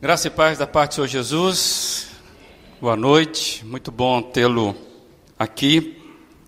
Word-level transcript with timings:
Graça 0.00 0.28
e 0.28 0.30
paz 0.30 0.56
da 0.56 0.64
parte 0.64 0.90
do 0.90 0.94
Senhor 0.94 1.08
Jesus. 1.08 2.06
Boa 2.80 2.94
noite, 2.94 3.66
muito 3.66 3.90
bom 3.90 4.22
tê-lo 4.22 4.76
aqui. 5.36 6.00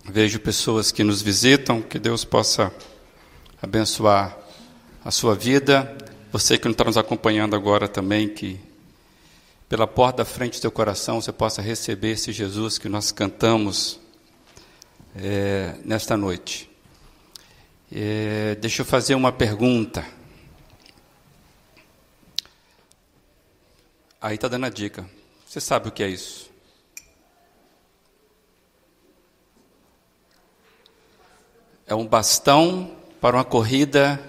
Vejo 0.05 0.39
pessoas 0.39 0.93
que 0.93 1.03
nos 1.03 1.21
visitam, 1.21 1.83
que 1.83 1.99
Deus 1.99 2.25
possa 2.25 2.73
abençoar 3.61 4.39
a 5.05 5.11
sua 5.11 5.35
vida. 5.35 5.99
Você 6.31 6.57
que 6.57 6.67
não 6.67 6.71
está 6.71 6.85
nos 6.85 6.97
acompanhando 6.97 7.57
agora 7.57 7.89
também, 7.89 8.29
que 8.29 8.61
pela 9.69 9.85
porta 9.85 10.19
da 10.19 10.25
frente 10.25 10.53
do 10.53 10.61
seu 10.61 10.71
coração 10.71 11.21
você 11.21 11.33
possa 11.33 11.61
receber 11.61 12.13
esse 12.13 12.31
Jesus 12.31 12.79
que 12.79 12.89
nós 12.89 13.11
cantamos 13.11 13.99
é, 15.17 15.75
nesta 15.85 16.17
noite. 16.17 16.71
É, 17.91 18.57
deixa 18.61 18.83
eu 18.83 18.87
fazer 18.87 19.17
uma 19.17 19.33
pergunta. 19.33 20.20
Aí 24.23 24.35
está 24.35 24.49
dando 24.49 24.67
a 24.67 24.69
dica. 24.69 25.09
Você 25.49 25.63
sabe 25.63 25.89
o 25.89 25.93
que 25.93 26.03
é 26.03 26.09
isso? 26.09 26.51
É 31.87 31.95
um 31.95 32.07
bastão 32.07 32.95
para 33.19 33.39
uma 33.39 33.45
corrida 33.45 34.21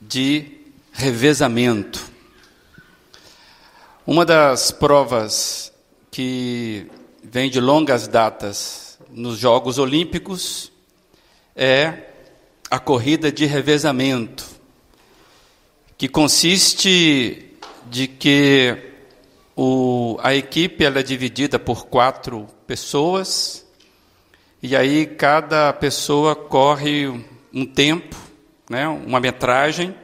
de 0.00 0.50
revezamento. 0.92 2.10
Uma 4.04 4.24
das 4.24 4.72
provas 4.72 5.72
que 6.10 6.90
vem 7.22 7.48
de 7.48 7.60
longas 7.60 8.08
datas 8.08 8.98
nos 9.10 9.38
Jogos 9.38 9.78
Olímpicos 9.78 10.72
é 11.54 12.10
a 12.68 12.80
corrida 12.80 13.30
de 13.30 13.46
revezamento, 13.46 14.44
que 15.96 16.08
consiste 16.08 17.56
de 17.88 18.08
que 18.08 18.95
o, 19.56 20.18
a 20.22 20.34
equipe 20.34 20.84
ela 20.84 21.00
é 21.00 21.02
dividida 21.02 21.58
por 21.58 21.86
quatro 21.86 22.46
pessoas, 22.66 23.66
e 24.62 24.76
aí 24.76 25.06
cada 25.06 25.72
pessoa 25.72 26.36
corre 26.36 27.08
um 27.52 27.64
tempo, 27.64 28.14
né, 28.68 28.86
uma 28.86 29.18
metragem, 29.18 29.94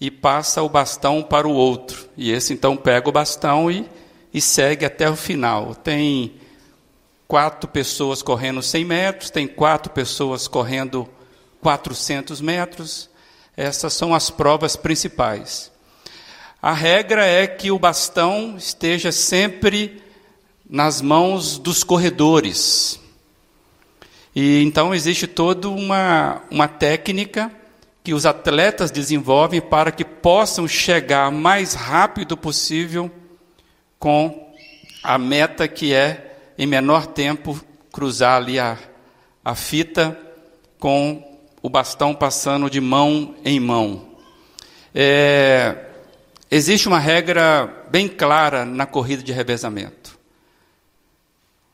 e 0.00 0.10
passa 0.10 0.62
o 0.62 0.68
bastão 0.68 1.22
para 1.22 1.46
o 1.46 1.52
outro. 1.52 2.08
E 2.16 2.30
esse 2.30 2.54
então 2.54 2.76
pega 2.76 3.08
o 3.08 3.12
bastão 3.12 3.70
e, 3.70 3.86
e 4.32 4.40
segue 4.40 4.86
até 4.86 5.10
o 5.10 5.16
final. 5.16 5.74
Tem 5.74 6.34
quatro 7.26 7.68
pessoas 7.68 8.22
correndo 8.22 8.62
100 8.62 8.84
metros, 8.84 9.30
tem 9.30 9.46
quatro 9.46 9.92
pessoas 9.92 10.48
correndo 10.48 11.06
400 11.60 12.40
metros. 12.40 13.10
Essas 13.56 13.92
são 13.92 14.14
as 14.14 14.30
provas 14.30 14.76
principais. 14.76 15.72
A 16.60 16.72
regra 16.72 17.24
é 17.24 17.46
que 17.46 17.70
o 17.70 17.78
bastão 17.78 18.56
esteja 18.56 19.12
sempre 19.12 20.02
nas 20.68 21.00
mãos 21.00 21.56
dos 21.56 21.84
corredores. 21.84 23.00
E 24.34 24.62
então 24.62 24.92
existe 24.92 25.26
toda 25.26 25.68
uma, 25.68 26.42
uma 26.50 26.66
técnica 26.66 27.50
que 28.02 28.12
os 28.12 28.26
atletas 28.26 28.90
desenvolvem 28.90 29.60
para 29.60 29.92
que 29.92 30.04
possam 30.04 30.66
chegar 30.66 31.30
mais 31.30 31.74
rápido 31.74 32.36
possível 32.36 33.10
com 33.98 34.52
a 35.02 35.16
meta 35.16 35.68
que 35.68 35.94
é, 35.94 36.36
em 36.58 36.66
menor 36.66 37.06
tempo, 37.06 37.58
cruzar 37.92 38.36
ali 38.36 38.58
a, 38.58 38.76
a 39.44 39.54
fita 39.54 40.18
com 40.78 41.22
o 41.62 41.70
bastão 41.70 42.14
passando 42.14 42.68
de 42.68 42.80
mão 42.80 43.36
em 43.44 43.60
mão. 43.60 44.08
É, 44.94 45.87
Existe 46.50 46.88
uma 46.88 46.98
regra 46.98 47.84
bem 47.90 48.08
clara 48.08 48.64
na 48.64 48.86
corrida 48.86 49.22
de 49.22 49.32
revezamento. 49.32 50.18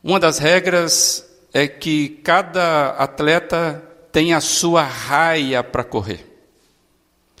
Uma 0.03 0.19
das 0.19 0.37
regras 0.37 1.25
é 1.53 1.67
que 1.67 2.09
cada 2.23 2.89
atleta 2.89 3.81
tem 4.11 4.33
a 4.33 4.41
sua 4.41 4.83
raia 4.83 5.63
para 5.63 5.83
correr. 5.83 6.25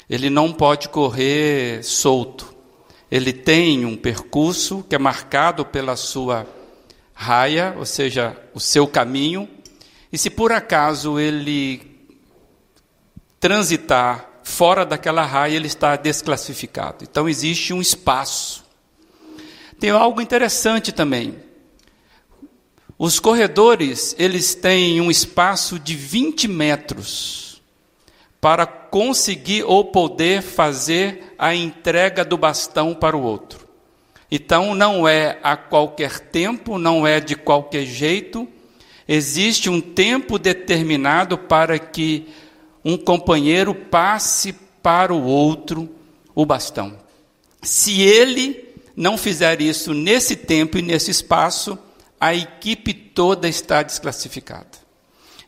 Ele 0.09 0.29
não 0.29 0.53
pode 0.53 0.87
correr 0.87 1.83
solto. 1.83 2.55
Ele 3.11 3.33
tem 3.33 3.85
um 3.85 3.97
percurso 3.97 4.85
que 4.87 4.95
é 4.95 4.99
marcado 4.99 5.65
pela 5.65 5.95
sua 5.97 6.47
raia, 7.13 7.75
ou 7.77 7.85
seja, 7.85 8.35
o 8.53 8.59
seu 8.59 8.87
caminho. 8.87 9.49
E 10.11 10.17
se 10.17 10.29
por 10.29 10.51
acaso 10.51 11.19
ele 11.19 11.81
transitar 13.39 14.34
fora 14.45 14.85
daquela 14.85 15.25
raia 15.25 15.55
ele 15.55 15.65
está 15.65 15.95
desclassificado. 15.95 17.03
Então 17.03 17.27
existe 17.27 17.73
um 17.73 17.81
espaço. 17.81 18.63
Tem 19.79 19.89
algo 19.89 20.21
interessante 20.21 20.91
também. 20.91 21.35
Os 22.97 23.19
corredores, 23.19 24.15
eles 24.19 24.53
têm 24.53 25.01
um 25.01 25.09
espaço 25.09 25.79
de 25.79 25.95
20 25.95 26.47
metros 26.47 27.59
para 28.39 28.67
conseguir 28.67 29.63
ou 29.63 29.85
poder 29.85 30.43
fazer 30.43 31.33
a 31.39 31.55
entrega 31.55 32.23
do 32.23 32.37
bastão 32.37 32.93
para 32.93 33.17
o 33.17 33.23
outro. 33.23 33.67
Então 34.29 34.75
não 34.75 35.07
é 35.07 35.39
a 35.41 35.57
qualquer 35.57 36.19
tempo, 36.19 36.77
não 36.77 37.05
é 37.05 37.19
de 37.19 37.35
qualquer 37.35 37.83
jeito, 37.83 38.47
existe 39.07 39.71
um 39.71 39.81
tempo 39.81 40.37
determinado 40.37 41.35
para 41.35 41.79
que 41.79 42.27
um 42.85 42.95
companheiro 42.95 43.73
passe 43.73 44.53
para 44.83 45.11
o 45.11 45.23
outro 45.23 45.89
o 46.35 46.45
bastão. 46.45 46.95
Se 47.63 47.99
ele 48.03 48.63
não 48.95 49.17
fizer 49.17 49.59
isso 49.59 49.91
nesse 49.91 50.35
tempo 50.35 50.77
e 50.77 50.83
nesse 50.83 51.09
espaço, 51.09 51.79
a 52.21 52.35
equipe 52.35 52.93
toda 52.93 53.49
está 53.49 53.81
desclassificada. 53.81 54.85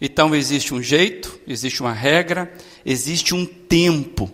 Então 0.01 0.33
existe 0.33 0.73
um 0.73 0.81
jeito, 0.81 1.39
existe 1.47 1.81
uma 1.81 1.93
regra, 1.93 2.51
existe 2.83 3.35
um 3.35 3.45
tempo, 3.45 4.31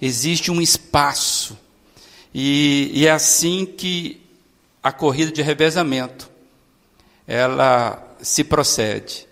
existe 0.00 0.52
um 0.52 0.62
espaço. 0.62 1.58
E, 2.32 2.90
e 2.94 3.06
é 3.06 3.10
assim 3.10 3.66
que 3.66 4.20
a 4.80 4.92
corrida 4.92 5.32
de 5.32 5.42
revezamento 5.42 6.30
ela 7.26 8.16
se 8.20 8.44
procede. 8.44 9.26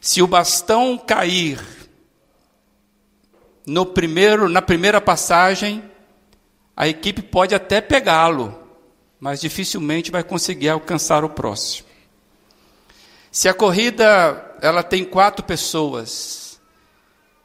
Se 0.00 0.22
o 0.22 0.26
bastão 0.26 0.96
cair 0.96 1.81
no 3.66 3.86
primeiro, 3.86 4.48
na 4.48 4.60
primeira 4.60 5.00
passagem, 5.00 5.82
a 6.76 6.88
equipe 6.88 7.22
pode 7.22 7.54
até 7.54 7.80
pegá-lo, 7.80 8.58
mas 9.20 9.40
dificilmente 9.40 10.10
vai 10.10 10.24
conseguir 10.24 10.68
alcançar 10.68 11.24
o 11.24 11.30
próximo. 11.30 11.88
Se 13.30 13.48
a 13.48 13.54
corrida 13.54 14.56
ela 14.60 14.82
tem 14.82 15.04
quatro 15.04 15.44
pessoas 15.44 16.60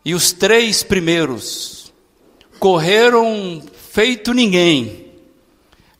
e 0.04 0.14
os 0.14 0.32
três 0.32 0.84
primeiros 0.84 1.94
correram 2.60 3.64
feito 3.92 4.34
ninguém, 4.34 5.14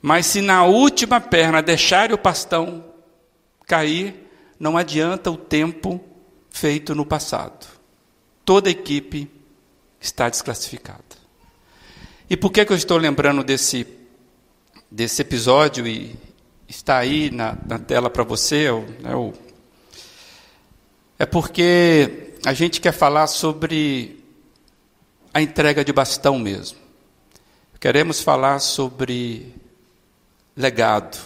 mas 0.02 0.26
se 0.26 0.42
na 0.42 0.66
última 0.66 1.22
perna 1.22 1.62
deixarem 1.62 2.16
o 2.16 2.18
pastão 2.18 2.84
cair, 3.66 4.28
não 4.60 4.78
adianta 4.78 5.30
o 5.30 5.38
tempo 5.38 6.04
feito 6.50 6.96
no 6.96 7.06
passado. 7.06 7.68
Toda 8.44 8.70
a 8.70 8.72
equipe 8.72 9.37
está 10.00 10.30
desclassificada. 10.30 11.04
E 12.30 12.36
por 12.36 12.52
que, 12.52 12.66
que 12.66 12.74
eu 12.74 12.78
estou 12.78 12.98
lembrando 12.98 13.44
desse, 13.44 13.88
desse 14.92 15.22
episódio 15.22 15.88
e 15.88 16.16
está 16.68 16.98
aí 16.98 17.32
na, 17.32 17.58
na 17.66 17.80
tela 17.80 18.10
para 18.10 18.24
você? 18.24 18.70
Né, 19.00 19.12
é 21.20 21.26
porque 21.26 22.34
a 22.46 22.54
gente 22.54 22.80
quer 22.82 22.92
falar 22.92 23.28
sobre 23.28 24.24
a 25.34 25.42
entrega 25.42 25.84
de 25.84 25.94
bastão 25.94 26.38
mesmo. 26.38 26.78
Queremos 27.80 28.22
falar 28.22 28.60
sobre 28.60 29.54
legado. 30.56 31.18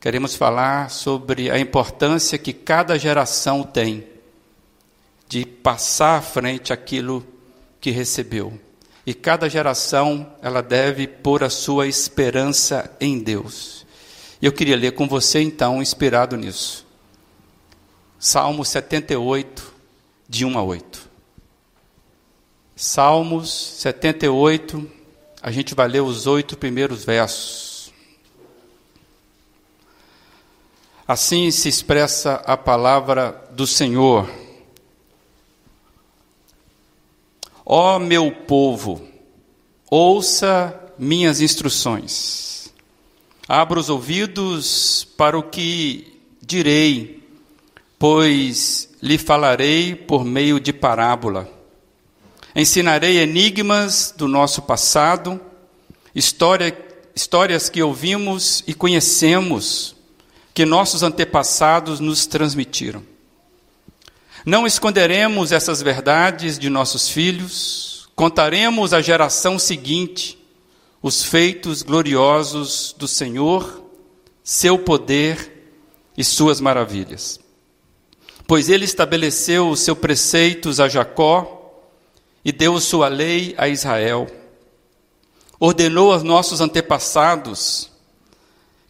Queremos 0.00 0.34
falar 0.34 0.90
sobre 0.90 1.50
a 1.50 1.58
importância 1.58 2.38
que 2.38 2.52
cada 2.52 2.98
geração 2.98 3.62
tem 3.62 4.06
de 5.28 5.44
passar 5.44 6.18
à 6.18 6.22
frente 6.22 6.72
aquilo 6.72 7.20
que 7.20 7.37
recebeu. 7.90 8.58
E 9.06 9.14
cada 9.14 9.48
geração 9.48 10.34
ela 10.42 10.62
deve 10.62 11.06
pôr 11.06 11.42
a 11.42 11.50
sua 11.50 11.86
esperança 11.86 12.90
em 13.00 13.18
Deus. 13.18 13.86
E 14.40 14.46
eu 14.46 14.52
queria 14.52 14.76
ler 14.76 14.92
com 14.92 15.08
você 15.08 15.40
então, 15.40 15.82
inspirado 15.82 16.36
nisso. 16.36 16.86
Salmo 18.18 18.64
78, 18.64 19.74
de 20.28 20.44
1 20.44 20.58
a 20.58 20.62
8. 20.62 21.08
Salmos 22.80 23.52
78, 23.80 24.88
a 25.42 25.50
gente 25.50 25.74
vai 25.74 25.88
ler 25.88 26.00
os 26.00 26.28
oito 26.28 26.56
primeiros 26.56 27.04
versos. 27.04 27.92
Assim 31.06 31.50
se 31.50 31.68
expressa 31.68 32.34
a 32.46 32.56
palavra 32.56 33.48
do 33.50 33.66
Senhor. 33.66 34.30
Ó 37.70 37.98
meu 37.98 38.32
povo, 38.32 39.06
ouça 39.90 40.74
minhas 40.98 41.42
instruções. 41.42 42.72
Abra 43.46 43.78
os 43.78 43.90
ouvidos 43.90 45.06
para 45.18 45.38
o 45.38 45.42
que 45.42 46.18
direi, 46.40 47.22
pois 47.98 48.88
lhe 49.02 49.18
falarei 49.18 49.94
por 49.94 50.24
meio 50.24 50.58
de 50.58 50.72
parábola. 50.72 51.46
Ensinarei 52.56 53.18
enigmas 53.18 54.14
do 54.16 54.26
nosso 54.26 54.62
passado, 54.62 55.38
história, 56.14 56.74
histórias 57.14 57.68
que 57.68 57.82
ouvimos 57.82 58.64
e 58.66 58.72
conhecemos, 58.72 59.94
que 60.54 60.64
nossos 60.64 61.02
antepassados 61.02 62.00
nos 62.00 62.26
transmitiram. 62.26 63.02
Não 64.48 64.66
esconderemos 64.66 65.52
essas 65.52 65.82
verdades 65.82 66.58
de 66.58 66.70
nossos 66.70 67.10
filhos, 67.10 68.08
contaremos 68.16 68.94
à 68.94 69.02
geração 69.02 69.58
seguinte 69.58 70.38
os 71.02 71.22
feitos 71.22 71.82
gloriosos 71.82 72.94
do 72.96 73.06
Senhor, 73.06 73.84
seu 74.42 74.78
poder 74.78 75.76
e 76.16 76.24
suas 76.24 76.62
maravilhas. 76.62 77.38
Pois 78.46 78.70
ele 78.70 78.86
estabeleceu 78.86 79.68
os 79.68 79.80
seus 79.80 79.98
preceitos 79.98 80.80
a 80.80 80.88
Jacó 80.88 81.84
e 82.42 82.50
deu 82.50 82.80
sua 82.80 83.08
lei 83.08 83.54
a 83.58 83.68
Israel. 83.68 84.26
Ordenou 85.60 86.10
aos 86.10 86.22
nossos 86.22 86.62
antepassados 86.62 87.90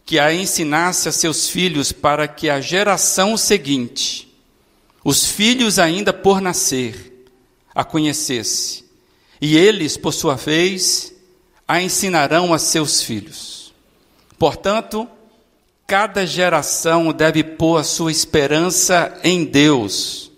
que 0.05 0.19
a 0.19 0.33
ensinasse 0.33 1.09
a 1.09 1.11
seus 1.11 1.49
filhos 1.49 1.91
para 1.91 2.29
que 2.29 2.49
a 2.49 2.61
geração 2.61 3.35
seguinte, 3.35 4.28
os 5.03 5.25
filhos 5.25 5.79
ainda 5.79 6.11
por 6.11 6.41
nascer, 6.41 7.25
a 7.73 7.83
conhecesse. 7.83 8.83
E 9.41 9.55
eles, 9.57 9.95
por 9.95 10.13
sua 10.13 10.35
vez, 10.35 11.13
a 11.67 11.81
ensinarão 11.81 12.53
a 12.53 12.59
seus 12.59 13.01
filhos. 13.01 13.73
Portanto, 14.37 15.07
cada 15.87 16.25
geração 16.25 17.11
deve 17.13 17.43
pôr 17.43 17.77
a 17.77 17.83
sua 17.83 18.11
esperança 18.11 19.19
em 19.23 19.45
Deus, 19.45 20.31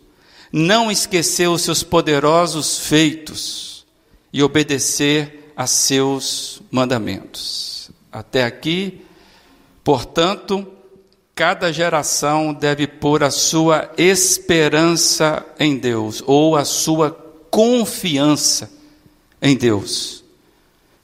não 0.51 0.91
esquecer 0.91 1.47
os 1.47 1.61
seus 1.61 1.83
poderosos 1.83 2.79
feitos 2.79 3.85
e 4.31 4.43
obedecer 4.43 5.53
a 5.55 5.67
seus 5.67 6.61
mandamentos. 6.71 7.91
Até 8.11 8.43
aqui, 8.43 9.01
portanto, 9.83 10.67
cada 11.41 11.73
geração 11.73 12.53
deve 12.53 12.85
pôr 12.85 13.23
a 13.23 13.31
sua 13.31 13.91
esperança 13.97 15.43
em 15.59 15.75
Deus, 15.75 16.21
ou 16.27 16.55
a 16.55 16.63
sua 16.63 17.09
confiança 17.49 18.71
em 19.41 19.57
Deus 19.57 20.23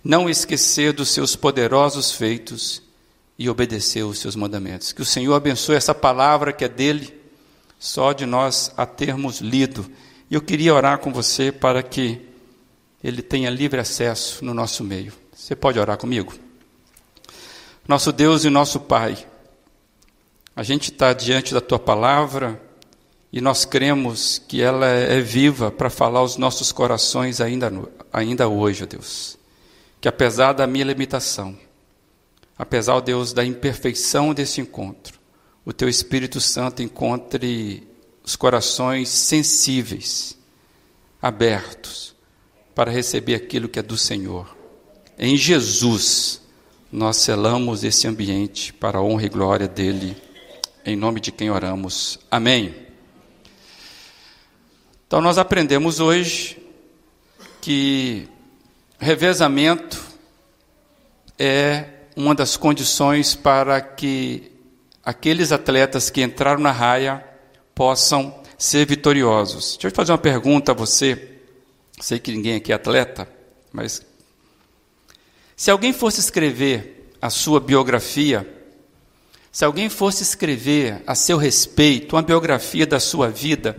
não 0.03 0.29
esquecer 0.29 0.93
dos 0.93 1.09
seus 1.09 1.35
poderosos 1.35 2.11
feitos 2.11 2.83
e 3.35 3.49
obedecer 3.49 4.03
os 4.03 4.19
seus 4.19 4.35
mandamentos. 4.35 4.91
Que 4.91 5.01
o 5.01 5.05
Senhor 5.05 5.33
abençoe 5.33 5.75
essa 5.75 5.95
palavra 5.95 6.53
que 6.53 6.63
é 6.63 6.69
dele, 6.69 7.19
só 7.79 8.13
de 8.13 8.27
nós 8.27 8.71
a 8.77 8.85
termos 8.85 9.39
lido. 9.39 9.89
E 10.29 10.35
eu 10.35 10.41
queria 10.41 10.75
orar 10.75 10.99
com 10.99 11.11
você 11.11 11.51
para 11.51 11.81
que 11.81 12.21
ele 13.03 13.23
tenha 13.23 13.49
livre 13.49 13.79
acesso 13.79 14.45
no 14.45 14.53
nosso 14.53 14.83
meio. 14.83 15.13
Você 15.35 15.55
pode 15.55 15.79
orar 15.79 15.97
comigo? 15.97 16.31
Nosso 17.87 18.11
Deus 18.11 18.45
e 18.45 18.51
nosso 18.51 18.79
Pai, 18.81 19.25
a 20.57 20.63
gente 20.63 20.91
está 20.91 21.13
diante 21.13 21.53
da 21.53 21.61
tua 21.61 21.79
palavra 21.79 22.61
e 23.31 23.39
nós 23.39 23.63
cremos 23.63 24.41
que 24.45 24.61
ela 24.61 24.87
é 24.87 25.21
viva 25.21 25.71
para 25.71 25.89
falar 25.89 26.19
aos 26.19 26.35
nossos 26.35 26.73
corações 26.73 27.39
ainda, 27.39 27.71
ainda 28.11 28.49
hoje, 28.49 28.83
ó 28.83 28.85
Deus 28.85 29.37
que 29.99 30.07
apesar 30.07 30.53
da 30.53 30.67
minha 30.67 30.85
limitação, 30.85 31.57
apesar, 32.57 32.99
Deus, 32.99 33.33
da 33.33 33.43
imperfeição 33.43 34.33
desse 34.33 34.61
encontro, 34.61 35.19
o 35.65 35.73
Teu 35.73 35.89
Espírito 35.89 36.39
Santo 36.39 36.81
encontre 36.81 37.87
os 38.23 38.35
corações 38.35 39.09
sensíveis, 39.09 40.37
abertos, 41.21 42.15
para 42.75 42.91
receber 42.91 43.35
aquilo 43.35 43.67
que 43.67 43.79
é 43.79 43.83
do 43.83 43.97
Senhor. 43.97 44.55
Em 45.17 45.35
Jesus, 45.35 46.41
nós 46.91 47.17
selamos 47.17 47.83
esse 47.83 48.07
ambiente 48.07 48.71
para 48.71 48.99
a 48.99 49.01
honra 49.01 49.25
e 49.25 49.29
glória 49.29 49.67
dEle, 49.67 50.15
em 50.87 50.95
nome 50.95 51.19
de 51.19 51.33
quem 51.33 51.51
oramos. 51.51 52.17
Amém. 52.31 52.73
Então, 55.05 55.19
nós 55.19 55.37
aprendemos 55.37 55.99
hoje 55.99 56.57
que 57.61 58.25
Revezamento 58.97 60.01
é 61.37 61.89
uma 62.15 62.33
das 62.33 62.55
condições 62.55 63.35
para 63.35 63.81
que 63.81 64.49
aqueles 65.03 65.51
atletas 65.51 66.09
que 66.09 66.21
entraram 66.21 66.61
na 66.61 66.71
raia 66.71 67.21
possam 67.75 68.41
ser 68.57 68.87
vitoriosos. 68.87 69.73
Deixa 69.73 69.89
eu 69.89 69.91
fazer 69.91 70.13
uma 70.13 70.17
pergunta 70.17 70.71
a 70.71 70.75
você. 70.75 71.37
Sei 71.99 72.17
que 72.17 72.31
ninguém 72.31 72.55
aqui 72.55 72.71
é 72.71 72.75
atleta, 72.75 73.27
mas 73.73 74.01
se 75.53 75.69
alguém 75.69 75.91
fosse 75.91 76.21
escrever 76.21 77.11
a 77.21 77.29
sua 77.29 77.59
biografia, 77.59 78.56
se 79.57 79.65
alguém 79.65 79.89
fosse 79.89 80.21
escrever 80.21 81.01
a 81.07 81.15
seu 81.15 81.35
respeito 81.35 82.15
uma 82.15 82.21
biografia 82.21 82.85
da 82.85 82.99
sua 82.99 83.27
vida, 83.27 83.75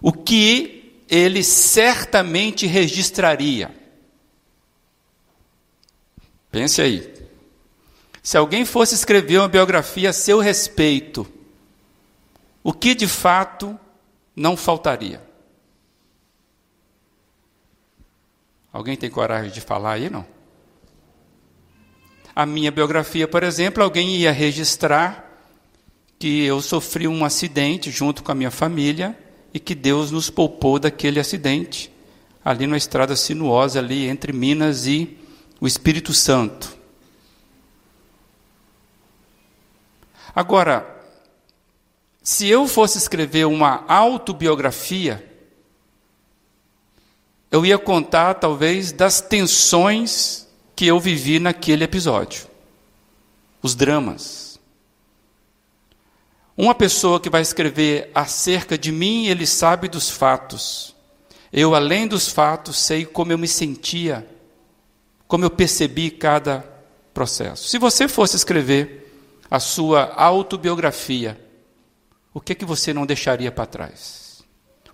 o 0.00 0.12
que 0.12 1.02
ele 1.10 1.42
certamente 1.42 2.64
registraria? 2.64 3.74
Pense 6.48 6.80
aí. 6.80 7.12
Se 8.22 8.36
alguém 8.36 8.64
fosse 8.64 8.94
escrever 8.94 9.38
uma 9.38 9.48
biografia 9.48 10.10
a 10.10 10.12
seu 10.12 10.38
respeito, 10.38 11.26
o 12.62 12.72
que 12.72 12.94
de 12.94 13.08
fato 13.08 13.76
não 14.36 14.56
faltaria? 14.56 15.20
Alguém 18.72 18.96
tem 18.96 19.10
coragem 19.10 19.50
de 19.50 19.60
falar 19.60 19.94
aí, 19.94 20.08
não? 20.08 20.37
A 22.38 22.46
minha 22.46 22.70
biografia, 22.70 23.26
por 23.26 23.42
exemplo, 23.42 23.82
alguém 23.82 24.14
ia 24.14 24.30
registrar 24.30 25.28
que 26.20 26.44
eu 26.44 26.62
sofri 26.62 27.08
um 27.08 27.24
acidente 27.24 27.90
junto 27.90 28.22
com 28.22 28.30
a 28.30 28.34
minha 28.36 28.52
família 28.52 29.18
e 29.52 29.58
que 29.58 29.74
Deus 29.74 30.12
nos 30.12 30.30
poupou 30.30 30.78
daquele 30.78 31.18
acidente, 31.18 31.92
ali 32.44 32.64
numa 32.64 32.76
estrada 32.76 33.16
sinuosa 33.16 33.80
ali 33.80 34.06
entre 34.06 34.32
Minas 34.32 34.86
e 34.86 35.18
o 35.60 35.66
Espírito 35.66 36.14
Santo. 36.14 36.78
Agora, 40.32 40.86
se 42.22 42.46
eu 42.46 42.68
fosse 42.68 42.98
escrever 42.98 43.48
uma 43.48 43.84
autobiografia, 43.88 45.28
eu 47.50 47.66
ia 47.66 47.78
contar 47.78 48.34
talvez 48.34 48.92
das 48.92 49.20
tensões 49.20 50.46
que 50.78 50.86
eu 50.86 51.00
vivi 51.00 51.40
naquele 51.40 51.82
episódio, 51.82 52.46
os 53.60 53.74
dramas. 53.74 54.60
Uma 56.56 56.72
pessoa 56.72 57.18
que 57.18 57.28
vai 57.28 57.42
escrever 57.42 58.12
acerca 58.14 58.78
de 58.78 58.92
mim, 58.92 59.26
ele 59.26 59.44
sabe 59.44 59.88
dos 59.88 60.08
fatos. 60.08 60.94
Eu, 61.52 61.74
além 61.74 62.06
dos 62.06 62.28
fatos, 62.28 62.78
sei 62.78 63.04
como 63.04 63.32
eu 63.32 63.38
me 63.38 63.48
sentia 63.48 64.24
como 65.26 65.44
eu 65.44 65.50
percebi 65.50 66.12
cada 66.12 66.64
processo. 67.12 67.68
Se 67.68 67.76
você 67.76 68.06
fosse 68.06 68.36
escrever 68.36 69.12
a 69.50 69.58
sua 69.58 70.14
autobiografia, 70.14 71.44
o 72.32 72.40
que 72.40 72.54
que 72.54 72.64
você 72.64 72.94
não 72.94 73.04
deixaria 73.04 73.50
para 73.50 73.66
trás? 73.66 74.44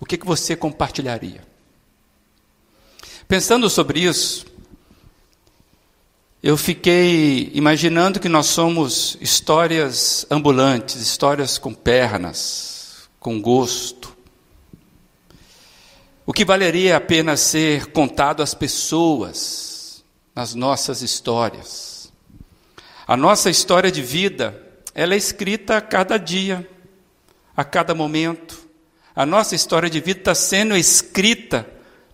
O 0.00 0.06
que 0.06 0.16
que 0.16 0.24
você 0.24 0.56
compartilharia? 0.56 1.42
Pensando 3.28 3.68
sobre 3.68 4.00
isso, 4.00 4.53
eu 6.46 6.58
fiquei 6.58 7.50
imaginando 7.54 8.20
que 8.20 8.28
nós 8.28 8.48
somos 8.48 9.16
histórias 9.18 10.26
ambulantes, 10.30 10.96
histórias 10.96 11.56
com 11.56 11.72
pernas, 11.72 13.08
com 13.18 13.40
gosto. 13.40 14.14
O 16.26 16.34
que 16.34 16.44
valeria 16.44 16.98
a 16.98 17.00
pena 17.00 17.34
ser 17.34 17.86
contado 17.92 18.42
às 18.42 18.52
pessoas, 18.52 20.04
nas 20.34 20.54
nossas 20.54 21.00
histórias. 21.00 22.12
A 23.06 23.16
nossa 23.16 23.48
história 23.48 23.90
de 23.90 24.02
vida, 24.02 24.62
ela 24.94 25.14
é 25.14 25.16
escrita 25.16 25.78
a 25.78 25.80
cada 25.80 26.18
dia, 26.18 26.68
a 27.56 27.64
cada 27.64 27.94
momento. 27.94 28.68
A 29.16 29.24
nossa 29.24 29.54
história 29.54 29.88
de 29.88 29.98
vida 29.98 30.18
está 30.18 30.34
sendo 30.34 30.76
escrita 30.76 31.66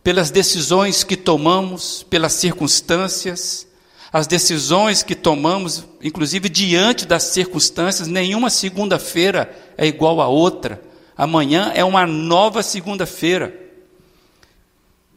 pelas 0.05 0.31
decisões 0.31 1.03
que 1.03 1.17
tomamos, 1.17 2.05
pelas 2.05 2.35
circunstâncias, 2.35 3.67
as 4.13 4.27
decisões 4.27 5.03
que 5.03 5.15
tomamos, 5.15 5.85
inclusive 6.03 6.49
diante 6.49 7.07
das 7.07 7.25
circunstâncias, 7.25 8.09
nenhuma 8.09 8.51
segunda-feira 8.51 9.55
é 9.79 9.87
igual 9.87 10.21
a 10.21 10.29
outra. 10.29 10.83
Amanhã 11.17 11.71
é 11.75 11.85
uma 11.85 12.07
nova 12.07 12.63
segunda-feira, 12.63 13.55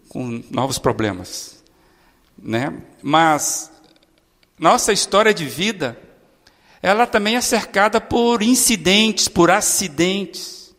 com 0.09 0.43
novos 0.51 0.77
problemas 0.77 1.53
né? 2.43 2.73
Mas 3.01 3.71
nossa 4.59 4.91
história 4.91 5.33
de 5.33 5.45
vida 5.45 5.97
ela 6.81 7.07
também 7.07 7.37
é 7.37 7.41
cercada 7.41 8.01
por 8.01 8.43
incidentes, 8.43 9.29
por 9.29 9.49
acidentes, 9.49 10.75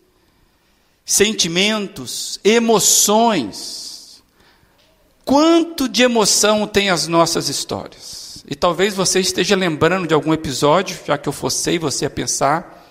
sentimentos, 1.03 2.39
emoções. 2.45 3.94
Quanto 5.25 5.89
de 5.89 6.03
emoção 6.03 6.67
tem 6.67 6.91
as 6.91 7.07
nossas 7.09 7.49
histórias? 7.49 8.45
E 8.49 8.55
talvez 8.55 8.95
você 8.95 9.21
esteja 9.21 9.57
lembrando 9.57 10.07
de 10.07 10.15
algum 10.15 10.33
episódio, 10.33 10.99
já 11.07 11.17
que 11.17 11.29
eu 11.29 11.33
forcei 11.33 11.79
você 11.79 12.07
a 12.07 12.11
pensar, 12.11 12.87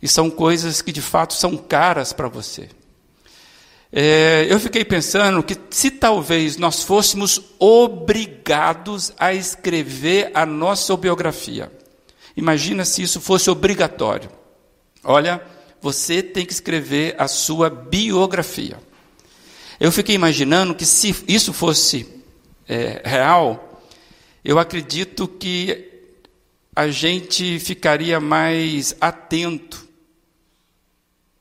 e 0.00 0.08
são 0.08 0.30
coisas 0.30 0.80
que 0.80 0.92
de 0.92 1.02
fato 1.02 1.34
são 1.34 1.56
caras 1.56 2.12
para 2.12 2.28
você. 2.28 2.68
É, 3.92 4.46
eu 4.48 4.58
fiquei 4.58 4.84
pensando 4.84 5.42
que 5.42 5.56
se 5.70 5.90
talvez 5.90 6.56
nós 6.56 6.82
fôssemos 6.82 7.40
obrigados 7.58 9.12
a 9.18 9.32
escrever 9.32 10.30
a 10.34 10.44
nossa 10.44 10.96
biografia, 10.96 11.70
Imagina 12.36 12.84
se 12.84 13.02
isso 13.02 13.20
fosse 13.20 13.48
obrigatório. 13.48 14.28
Olha, 15.02 15.40
você 15.80 16.22
tem 16.22 16.44
que 16.44 16.52
escrever 16.52 17.14
a 17.18 17.28
sua 17.28 17.70
biografia. 17.70 18.78
Eu 19.78 19.90
fiquei 19.90 20.14
imaginando 20.14 20.74
que 20.74 20.86
se 20.86 21.14
isso 21.26 21.52
fosse 21.52 22.06
é, 22.68 23.02
real, 23.04 23.82
eu 24.44 24.58
acredito 24.58 25.26
que 25.26 25.90
a 26.74 26.88
gente 26.88 27.58
ficaria 27.60 28.20
mais 28.20 28.96
atento, 29.00 29.86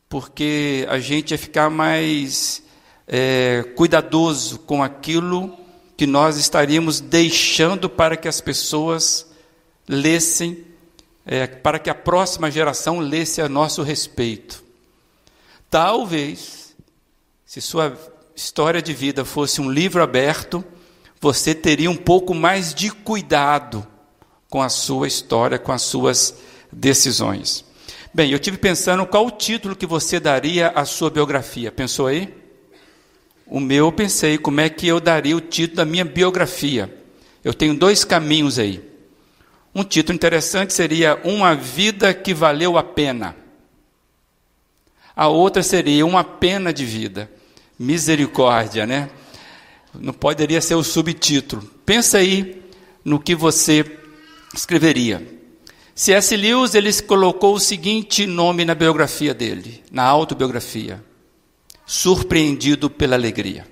porque 0.08 0.86
a 0.90 1.00
gente 1.00 1.32
ia 1.32 1.38
ficar 1.38 1.70
mais 1.70 2.64
é, 3.08 3.64
cuidadoso 3.76 4.60
com 4.60 4.84
aquilo 4.84 5.58
que 5.96 6.06
nós 6.06 6.38
estaríamos 6.38 7.00
deixando 7.00 7.90
para 7.90 8.18
que 8.18 8.28
as 8.28 8.42
pessoas 8.42 9.28
lessem 9.88 10.66
é, 11.26 11.48
para 11.48 11.80
que 11.80 11.90
a 11.90 11.96
próxima 11.96 12.52
geração 12.52 13.00
lesse 13.00 13.42
a 13.42 13.48
nosso 13.48 13.82
respeito. 13.82 14.64
Talvez, 15.70 16.76
se 17.46 17.62
sua 17.62 17.98
história 18.36 18.82
de 18.82 18.94
vida 18.94 19.24
fosse 19.24 19.62
um 19.62 19.72
livro 19.72 20.02
aberto, 20.02 20.64
você 21.20 21.54
teria 21.56 21.90
um 21.90 21.96
pouco 21.96 22.34
mais 22.34 22.74
de 22.74 22.90
cuidado 22.90 23.86
com 24.50 24.62
a 24.62 24.70
sua 24.70 25.08
história, 25.08 25.58
com 25.58 25.72
as 25.72 25.82
suas 25.82 26.36
decisões. 26.72 27.66
Bem, 28.14 28.32
eu 28.32 28.40
tive 28.40 28.58
pensando 28.58 29.06
qual 29.06 29.26
o 29.26 29.32
título 29.32 29.76
que 29.76 29.86
você 29.86 30.20
daria 30.20 30.70
à 30.70 30.86
sua 30.86 31.10
biografia. 31.10 31.72
Pensou 31.72 32.08
aí? 32.08 32.34
O 33.46 33.60
meu 33.60 33.86
eu 33.86 33.92
pensei, 33.92 34.38
como 34.38 34.62
é 34.62 34.70
que 34.70 34.88
eu 34.88 35.00
daria 35.00 35.36
o 35.36 35.42
título 35.42 35.78
da 35.78 35.86
minha 35.86 36.06
biografia? 36.06 36.94
Eu 37.44 37.54
tenho 37.54 37.74
dois 37.74 38.04
caminhos 38.04 38.60
aí. 38.60 38.84
Um 39.74 39.84
título 39.84 40.16
interessante 40.16 40.74
seria 40.74 41.20
Uma 41.24 41.56
Vida 41.56 42.14
que 42.14 42.34
Valeu 42.34 42.78
a 42.78 42.84
Pena. 42.84 43.36
A 45.16 45.28
outra 45.28 45.64
seria 45.64 46.06
Uma 46.06 46.24
Pena 46.24 46.72
de 46.72 46.86
Vida. 46.86 47.30
Misericórdia, 47.84 48.88
né? 48.88 49.10
Não 49.94 50.14
poderia 50.14 50.62
ser 50.62 50.76
o 50.76 50.84
subtítulo. 50.84 51.62
Pensa 51.86 52.18
aí 52.20 52.64
no 53.04 53.20
que 53.20 53.36
você 53.36 54.00
escreveria. 54.56 55.28
C.S. 55.94 56.36
Lewis 56.36 56.74
ele 56.74 56.92
colocou 57.04 57.56
o 57.56 57.60
seguinte 57.60 58.26
nome 58.26 58.66
na 58.66 58.74
biografia 58.74 59.34
dele, 59.34 59.84
na 59.92 60.04
autobiografia: 60.04 61.04
Surpreendido 61.86 62.90
pela 62.90 63.16
Alegria. 63.16 63.68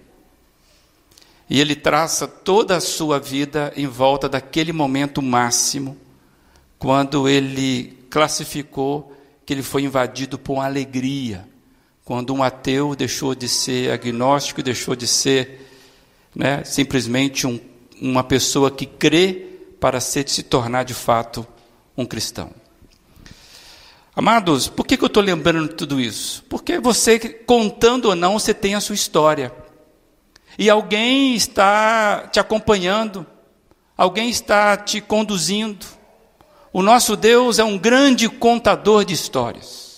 E 1.49 1.59
ele 1.59 1.75
traça 1.75 2.27
toda 2.27 2.77
a 2.77 2.81
sua 2.81 3.19
vida 3.19 3.73
em 3.75 3.87
volta 3.87 4.29
daquele 4.29 4.71
momento 4.71 5.21
máximo, 5.21 5.97
quando 6.77 7.27
ele 7.27 7.97
classificou 8.09 9.17
que 9.45 9.53
ele 9.53 9.63
foi 9.63 9.83
invadido 9.83 10.37
por 10.37 10.59
alegria, 10.59 11.47
quando 12.11 12.33
um 12.33 12.43
ateu 12.43 12.93
deixou 12.93 13.33
de 13.33 13.47
ser 13.47 13.89
agnóstico, 13.89 14.61
deixou 14.61 14.97
de 14.97 15.07
ser 15.07 15.65
né, 16.35 16.61
simplesmente 16.65 17.47
um, 17.47 17.57
uma 18.01 18.21
pessoa 18.21 18.69
que 18.69 18.85
crê 18.85 19.47
para 19.79 20.01
ser, 20.01 20.27
se 20.27 20.43
tornar 20.43 20.83
de 20.83 20.93
fato 20.93 21.47
um 21.95 22.05
cristão. 22.05 22.51
Amados, 24.13 24.67
por 24.67 24.85
que, 24.85 24.97
que 24.97 25.03
eu 25.05 25.07
estou 25.07 25.23
lembrando 25.23 25.73
tudo 25.73 26.01
isso? 26.01 26.43
Porque 26.49 26.79
você, 26.79 27.17
contando 27.17 28.09
ou 28.09 28.15
não, 28.15 28.37
você 28.37 28.53
tem 28.53 28.75
a 28.75 28.81
sua 28.81 28.95
história. 28.95 29.49
E 30.59 30.69
alguém 30.69 31.33
está 31.33 32.27
te 32.29 32.41
acompanhando, 32.41 33.25
alguém 33.95 34.29
está 34.29 34.75
te 34.75 34.99
conduzindo. 34.99 35.85
O 36.73 36.81
nosso 36.81 37.15
Deus 37.15 37.57
é 37.57 37.63
um 37.63 37.77
grande 37.77 38.27
contador 38.27 39.05
de 39.05 39.13
histórias. 39.13 39.90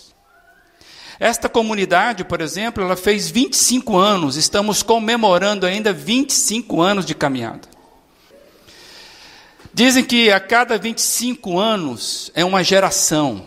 Esta 1.19 1.47
comunidade, 1.47 2.23
por 2.23 2.41
exemplo, 2.41 2.83
ela 2.83 2.95
fez 2.95 3.29
25 3.29 3.97
anos, 3.97 4.35
estamos 4.35 4.81
comemorando 4.81 5.65
ainda 5.65 5.93
25 5.93 6.81
anos 6.81 7.05
de 7.05 7.13
caminhada. 7.13 7.73
Dizem 9.73 10.03
que 10.03 10.31
a 10.31 10.39
cada 10.39 10.77
25 10.77 11.57
anos 11.57 12.31
é 12.35 12.45
uma 12.45 12.63
geração. 12.63 13.45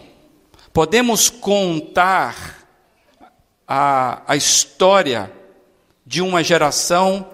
Podemos 0.73 1.31
contar 1.31 2.67
a, 3.67 4.23
a 4.27 4.37
história 4.37 5.33
de 6.05 6.21
uma 6.21 6.43
geração 6.43 7.27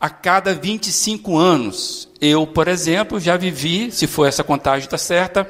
a 0.00 0.08
cada 0.08 0.54
25 0.54 1.36
anos. 1.36 2.08
Eu, 2.20 2.46
por 2.46 2.68
exemplo, 2.68 3.18
já 3.18 3.36
vivi, 3.36 3.90
se 3.90 4.06
for 4.06 4.26
essa 4.26 4.44
contagem 4.44 4.84
está 4.84 4.98
certa, 4.98 5.48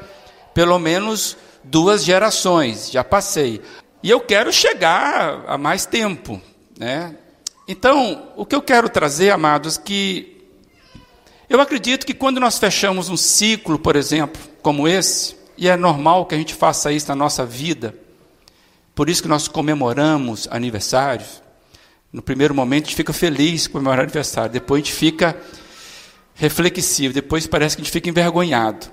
pelo 0.55 0.79
menos 0.79 1.37
duas 1.63 2.05
gerações, 2.05 2.91
já 2.91 3.05
passei. 3.05 3.61
E 4.03 4.11
eu 4.11 4.21
quero 4.21 4.53
chegar 4.53 5.45
a 5.47 5.59
mais 5.59 5.85
tempo, 5.85 6.41
né? 6.79 7.17
Então, 7.67 8.29
o 8.37 8.47
que 8.47 8.55
eu 8.55 8.63
quero 8.63 8.89
trazer, 8.89 9.31
amados, 9.31 9.77
que 9.77 10.39
eu 11.49 11.61
acredito 11.61 12.07
que 12.07 12.15
quando 12.15 12.39
nós 12.39 12.59
fechamos 12.59 13.09
um 13.09 13.17
ciclo, 13.17 13.79
por 13.79 13.97
exemplo, 13.97 14.41
como 14.63 14.87
esse, 14.87 15.37
e 15.57 15.69
é 15.69 15.77
normal 15.77 16.27
que 16.27 16.35
a 16.35 16.39
gente 16.39 16.55
faça 16.55 16.93
isso 16.93 17.09
na 17.09 17.17
nossa 17.17 17.45
vida, 17.45 17.95
por 18.95 19.11
isso 19.11 19.23
que 19.23 19.29
nós 19.29 19.49
comemoramos 19.49 20.47
aniversários, 20.51 21.43
no 22.13 22.23
primeiro 22.23 22.55
momento 22.55 22.85
a 22.85 22.87
gente 22.87 22.97
fica 22.97 23.13
feliz 23.13 23.67
com 23.67 23.81
meu 23.81 23.93
aniversário, 23.93 24.53
depois 24.53 24.81
a 24.81 24.85
gente 24.85 24.95
fica 24.95 25.37
reflexivo, 26.35 27.13
depois 27.13 27.47
parece 27.47 27.77
que 27.77 27.83
a 27.83 27.85
gente 27.85 27.93
fica 27.93 28.09
envergonhado. 28.09 28.87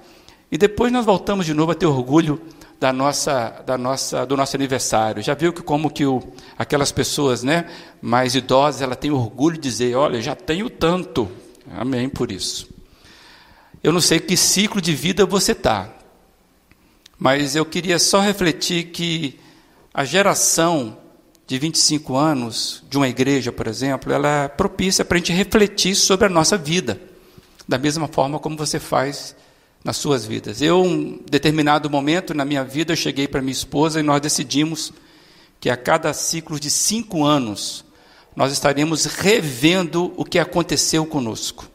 E 0.52 0.58
depois 0.58 0.92
nós 0.92 1.06
voltamos 1.06 1.46
de 1.46 1.54
novo 1.54 1.72
a 1.72 1.76
ter 1.76 1.86
orgulho 1.86 2.42
da 2.79 2.91
nossa, 2.91 3.63
da 3.65 3.77
nossa, 3.77 4.25
do 4.25 4.36
nosso 4.36 4.55
aniversário. 4.55 5.24
Já 5.24 5.34
viu 5.34 5.53
que 5.53 5.62
como 5.62 5.89
que 5.89 6.05
o, 6.05 6.22
aquelas 6.58 6.91
pessoas 6.91 7.44
né, 7.44 7.70
mais 8.01 8.36
idosas, 8.36 8.82
ela 8.82 8.96
tem 8.96 9.12
orgulho 9.12 9.55
de 9.55 9.62
dizer, 9.62 9.96
olha, 9.96 10.22
já 10.22 10.36
tenho 10.36 10.70
tanto. 10.70 11.29
Amém 11.72 12.10
por 12.10 12.32
isso. 12.32 12.70
Eu 13.84 13.91
não 13.91 14.01
sei 14.01 14.20
que 14.20 14.36
ciclo 14.36 14.82
de 14.82 14.94
vida 14.94 15.25
você 15.25 15.51
está, 15.51 15.89
mas 17.17 17.55
eu 17.55 17.65
queria 17.65 18.00
só 18.00 18.20
refletir 18.20 18.86
que 18.86 19.39
a 19.94 20.03
geração 20.03 20.98
de 21.48 21.60
25 21.60 22.15
anos 22.15 22.84
de 22.89 22.98
uma 22.98 23.08
igreja, 23.08 23.51
por 23.51 23.67
exemplo, 23.67 24.12
ela 24.12 24.27
é 24.27 24.48
propícia 24.48 25.05
para 25.05 25.15
a 25.15 25.20
gente 25.20 25.32
refletir 25.32 25.96
sobre 25.96 26.25
a 26.25 26.29
nossa 26.29 26.58
vida, 26.58 27.00
da 27.67 27.77
mesma 27.77 28.08
forma 28.08 28.39
como 28.39 28.58
você 28.58 28.79
faz 28.79 29.36
nas 29.86 29.98
suas 29.98 30.25
vidas. 30.25 30.63
Eu, 30.63 30.82
um 30.82 31.20
determinado 31.30 31.88
momento 31.92 32.34
na 32.34 32.44
minha 32.44 32.63
vida, 32.63 32.94
eu 32.94 32.98
cheguei 32.98 33.27
para 33.27 33.39
minha 33.39 33.51
esposa 33.51 34.00
e 34.00 34.04
nós 34.04 34.20
decidimos 34.20 34.92
que 35.60 35.70
a 35.70 35.77
cada 35.77 36.12
ciclo 36.12 36.60
de 36.60 36.72
cinco 36.72 37.24
anos 37.24 37.86
nós 38.36 38.51
estaríamos 38.51 39.06
revendo 39.06 40.12
o 40.18 40.25
que 40.25 40.39
aconteceu 40.39 41.06
conosco. 41.06 41.70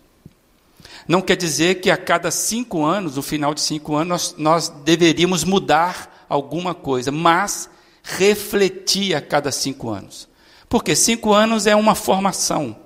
Não 1.06 1.22
quer 1.22 1.36
dizer 1.36 1.76
que 1.76 1.88
a 1.88 1.96
cada 1.96 2.32
cinco 2.32 2.84
anos, 2.84 3.14
no 3.14 3.22
final 3.22 3.54
de 3.54 3.60
cinco 3.60 3.94
anos, 3.94 4.08
nós, 4.08 4.34
nós 4.36 4.68
deveríamos 4.84 5.44
mudar 5.44 6.26
alguma 6.28 6.74
coisa, 6.74 7.12
mas 7.12 7.70
refletir 8.02 9.14
a 9.14 9.20
cada 9.20 9.52
cinco 9.52 9.88
anos. 9.88 10.28
Porque 10.68 10.96
cinco 10.96 11.32
anos 11.32 11.64
é 11.64 11.76
uma 11.76 11.94
formação. 11.94 12.76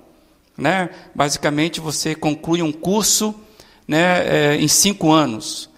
Né? 0.55 0.91
Basicamente, 1.15 1.81
você 1.81 2.13
conclui 2.13 2.61
um 2.61 2.71
curso 2.71 3.33
né, 3.87 4.53
é, 4.53 4.55
em 4.55 4.67
cinco 4.67 5.11
anos. 5.11 5.69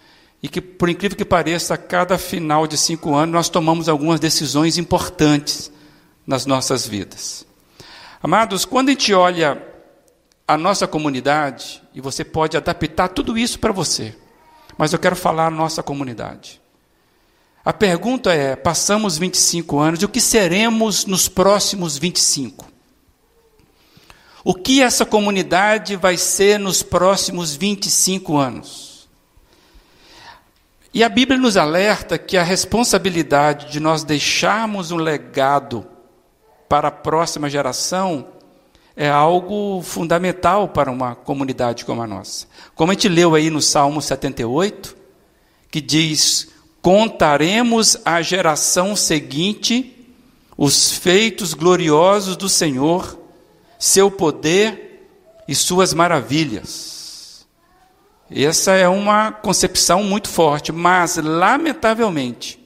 E 0.42 0.48
que, 0.48 0.62
por 0.62 0.90
incrível 0.90 1.18
que 1.18 1.26
pareça, 1.26 1.74
a 1.74 1.78
cada 1.78 2.18
final 2.18 2.68
de 2.68 2.78
cinco 2.78 3.16
anos, 3.16 3.34
nós 3.34 3.50
tomamos 3.50 3.90
algumas 3.90 4.20
decisões 4.20 4.78
importantes 4.78 5.72
nas 6.26 6.46
nossas 6.46 6.88
vidas. 6.88 7.46
Amados, 8.22 8.66
quando 8.66 8.90
a 8.90 8.92
gente 8.92 9.14
olha 9.14 9.62
a 10.48 10.58
nossa 10.58 10.88
comunidade, 10.88 11.82
e 11.94 12.00
você 12.00 12.24
pode 12.24 12.56
adaptar 12.56 13.10
tudo 13.10 13.38
isso 13.38 13.60
para 13.60 13.72
você, 13.72 14.16
mas 14.78 14.94
eu 14.94 15.00
quero 15.00 15.16
falar 15.16 15.48
a 15.48 15.52
nossa 15.52 15.84
comunidade. 15.84 16.62
A 17.66 17.74
pergunta 17.74 18.34
é: 18.34 18.56
passamos 18.56 19.18
25 19.18 19.80
anos, 19.80 20.02
e 20.02 20.06
o 20.06 20.10
que 20.10 20.22
seremos 20.22 21.06
nos 21.06 21.28
próximos 21.28 21.98
25? 21.98 22.77
O 24.50 24.54
que 24.54 24.82
essa 24.82 25.06
comunidade 25.06 25.98
vai 25.98 26.16
ser 26.16 26.58
nos 26.58 26.82
próximos 26.82 27.54
25 27.54 28.38
anos? 28.38 29.10
E 30.94 31.04
a 31.04 31.10
Bíblia 31.10 31.38
nos 31.38 31.58
alerta 31.58 32.18
que 32.18 32.38
a 32.38 32.44
responsabilidade 32.44 33.70
de 33.70 33.82
nós 33.82 34.06
deixarmos 34.06 34.90
um 34.90 34.96
legado 34.96 35.86
para 36.70 36.88
a 36.88 36.92
próxima 36.92 37.50
geração 37.50 38.26
é 38.96 39.10
algo 39.10 39.82
fundamental 39.84 40.70
para 40.70 40.90
uma 40.90 41.14
comunidade 41.14 41.84
como 41.84 42.02
a 42.02 42.08
nossa. 42.08 42.48
Como 42.74 42.94
a 42.94 42.94
gente 42.94 43.10
leu 43.10 43.36
aí 43.36 43.50
no 43.50 43.62
Salmo 43.62 44.02
78, 44.02 44.96
que 45.70 45.82
diz: 45.82 46.48
Contaremos 46.82 47.98
à 48.06 48.22
geração 48.22 48.96
seguinte 48.96 50.08
os 50.58 50.90
feitos 50.90 51.54
gloriosos 51.54 52.38
do 52.38 52.48
Senhor, 52.48 53.27
seu 53.78 54.10
poder 54.10 55.10
e 55.48 55.56
suas 55.56 55.94
maravilhas. 55.94 57.48
Essa 58.30 58.74
é 58.74 58.88
uma 58.88 59.32
concepção 59.32 60.04
muito 60.04 60.28
forte, 60.28 60.72
mas, 60.72 61.16
lamentavelmente, 61.16 62.60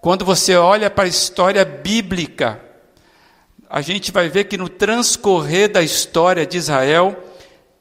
quando 0.00 0.24
você 0.24 0.56
olha 0.56 0.90
para 0.90 1.04
a 1.04 1.08
história 1.08 1.64
bíblica, 1.64 2.60
a 3.68 3.80
gente 3.80 4.10
vai 4.10 4.28
ver 4.28 4.44
que 4.44 4.56
no 4.56 4.68
transcorrer 4.68 5.70
da 5.70 5.82
história 5.82 6.44
de 6.44 6.56
Israel, 6.56 7.16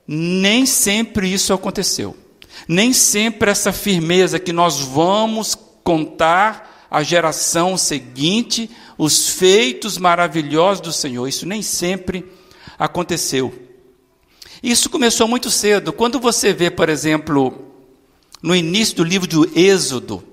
nem 0.08 0.66
sempre 0.66 1.34
isso 1.34 1.52
aconteceu. 1.54 2.16
Nem 2.68 2.94
sempre 2.94 3.50
essa 3.50 3.72
firmeza 3.72 4.38
que 4.38 4.54
nós 4.54 4.80
vamos 4.80 5.58
contar 5.84 6.69
à 6.89 7.03
geração 7.03 7.77
seguinte 7.77 8.69
os 8.98 9.29
feitos 9.29 9.98
maravilhosos 9.98 10.81
do 10.81 10.91
Senhor, 10.91 11.27
isso 11.27 11.46
nem 11.46 11.62
sempre 11.62 12.25
aconteceu. 12.77 13.53
Isso 14.62 14.89
começou 14.89 15.27
muito 15.27 15.50
cedo. 15.50 15.93
Quando 15.93 16.19
você 16.19 16.51
vê, 16.51 16.69
por 16.69 16.89
exemplo, 16.89 17.65
no 18.41 18.55
início 18.55 18.98
do 18.98 19.03
livro 19.03 19.27
do 19.27 19.50
Êxodo, 19.58 20.24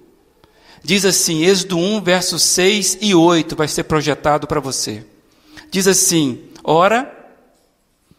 diz 0.83 1.05
assim, 1.05 1.45
Êxodo 1.45 1.79
1, 1.79 2.03
versos 2.03 2.43
6 2.43 2.99
e 3.01 3.15
8, 3.15 3.55
vai 3.55 3.69
ser 3.69 3.85
projetado 3.85 4.47
para 4.47 4.61
você. 4.61 5.05
Diz 5.71 5.87
assim: 5.87 6.45
Ora, 6.65 7.13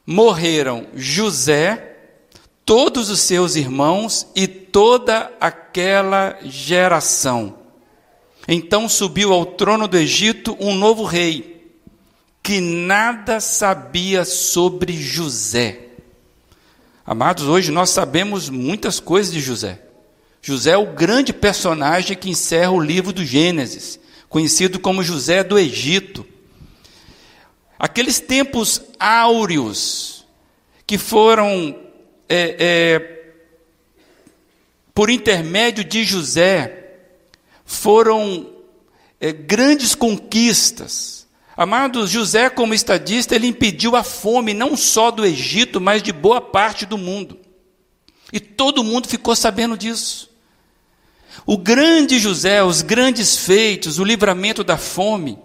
morreram 0.06 0.88
José, 0.96 1.96
todos 2.66 3.10
os 3.10 3.20
seus 3.20 3.56
irmãos 3.56 4.28
e 4.36 4.48
toda 4.48 5.32
aquela 5.40 6.38
geração. 6.44 7.67
Então 8.48 8.88
subiu 8.88 9.34
ao 9.34 9.46
trono 9.46 9.88
do 9.88 9.98
Egito 9.98 10.56
um 10.60 10.74
novo 10.74 11.04
rei, 11.04 11.70
que 12.42 12.62
nada 12.62 13.42
sabia 13.42 14.24
sobre 14.24 14.94
José. 14.94 15.88
Amados, 17.06 17.44
hoje 17.46 17.72
nós 17.72 17.90
sabemos 17.90 18.50
muitas 18.50 19.02
coisas 19.02 19.34
de 19.34 19.42
José. 19.42 19.82
José 20.42 20.72
é 20.72 20.78
o 20.78 20.94
grande 20.94 21.34
personagem 21.34 22.16
que 22.16 22.30
encerra 22.30 22.72
o 22.72 22.80
livro 22.80 23.12
do 23.12 23.26
Gênesis, 23.26 24.00
conhecido 24.30 24.80
como 24.80 25.04
José 25.04 25.44
do 25.44 25.60
Egito. 25.60 26.26
Aqueles 27.78 28.22
tempos 28.22 28.82
áureos 28.98 30.26
que 30.86 30.98
foram, 30.98 31.78
é, 32.30 32.56
é, 32.60 33.34
por 34.94 35.10
intermédio 35.10 35.84
de 35.84 36.06
José, 36.06 36.87
foram 37.68 38.50
é, 39.20 39.34
grandes 39.34 39.94
conquistas. 39.94 41.28
Amados, 41.56 42.10
José, 42.10 42.50
como 42.50 42.74
estadista, 42.74 43.36
ele 43.36 43.48
impediu 43.48 43.96
a 43.96 44.04
fome 44.04 44.54
não 44.54 44.78
só 44.78 45.12
do 45.12 45.26
Egito, 45.26 45.82
mas 45.82 46.02
de 46.02 46.14
boa 46.14 46.40
parte 46.40 46.86
do 46.86 46.98
mundo. 46.98 47.38
E 48.32 48.40
todo 48.40 48.84
mundo 48.86 49.10
ficou 49.10 49.36
sabendo 49.36 49.78
disso. 49.78 50.30
O 51.46 51.58
grande 51.58 52.20
José, 52.20 52.64
os 52.64 52.82
grandes 52.82 53.38
feitos, 53.38 54.00
o 54.00 54.04
livramento 54.04 54.64
da 54.64 54.78
fome, 54.78 55.38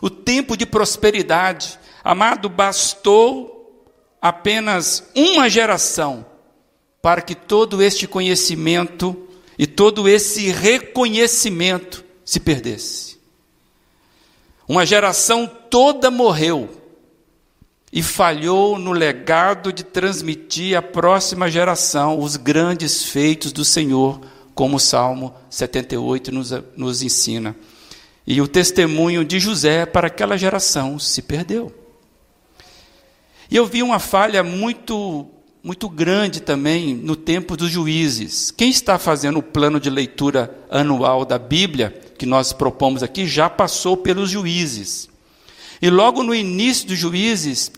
o 0.00 0.08
tempo 0.08 0.56
de 0.56 0.64
prosperidade. 0.64 1.80
Amado, 2.04 2.48
bastou 2.48 3.84
apenas 4.22 5.10
uma 5.16 5.50
geração 5.50 6.24
para 7.02 7.20
que 7.20 7.34
todo 7.34 7.82
este 7.82 8.06
conhecimento 8.06 9.25
e 9.58 9.66
todo 9.66 10.08
esse 10.08 10.50
reconhecimento 10.50 12.04
se 12.24 12.40
perdesse. 12.40 13.16
Uma 14.68 14.84
geração 14.84 15.46
toda 15.46 16.10
morreu 16.10 16.68
e 17.92 18.02
falhou 18.02 18.78
no 18.78 18.92
legado 18.92 19.72
de 19.72 19.84
transmitir 19.84 20.76
à 20.76 20.82
próxima 20.82 21.50
geração 21.50 22.18
os 22.18 22.36
grandes 22.36 23.04
feitos 23.04 23.52
do 23.52 23.64
Senhor, 23.64 24.20
como 24.54 24.76
o 24.76 24.80
Salmo 24.80 25.34
78 25.48 26.32
nos, 26.32 26.50
nos 26.76 27.02
ensina. 27.02 27.54
E 28.26 28.40
o 28.40 28.48
testemunho 28.48 29.24
de 29.24 29.38
José 29.38 29.86
para 29.86 30.08
aquela 30.08 30.36
geração 30.36 30.98
se 30.98 31.22
perdeu. 31.22 31.72
E 33.48 33.54
eu 33.54 33.64
vi 33.64 33.82
uma 33.82 34.00
falha 34.00 34.42
muito 34.42 35.26
muito 35.66 35.88
grande 35.88 36.42
também 36.42 36.94
no 36.94 37.16
tempo 37.16 37.56
dos 37.56 37.72
juízes. 37.72 38.52
Quem 38.52 38.70
está 38.70 39.00
fazendo 39.00 39.40
o 39.40 39.42
plano 39.42 39.80
de 39.80 39.90
leitura 39.90 40.56
anual 40.70 41.24
da 41.24 41.40
Bíblia, 41.40 41.90
que 42.16 42.24
nós 42.24 42.52
propomos 42.52 43.02
aqui, 43.02 43.26
já 43.26 43.50
passou 43.50 43.96
pelos 43.96 44.30
juízes. 44.30 45.08
E 45.82 45.90
logo 45.90 46.22
no 46.22 46.32
início 46.32 46.86
dos 46.86 46.96
juízes, 46.96 47.72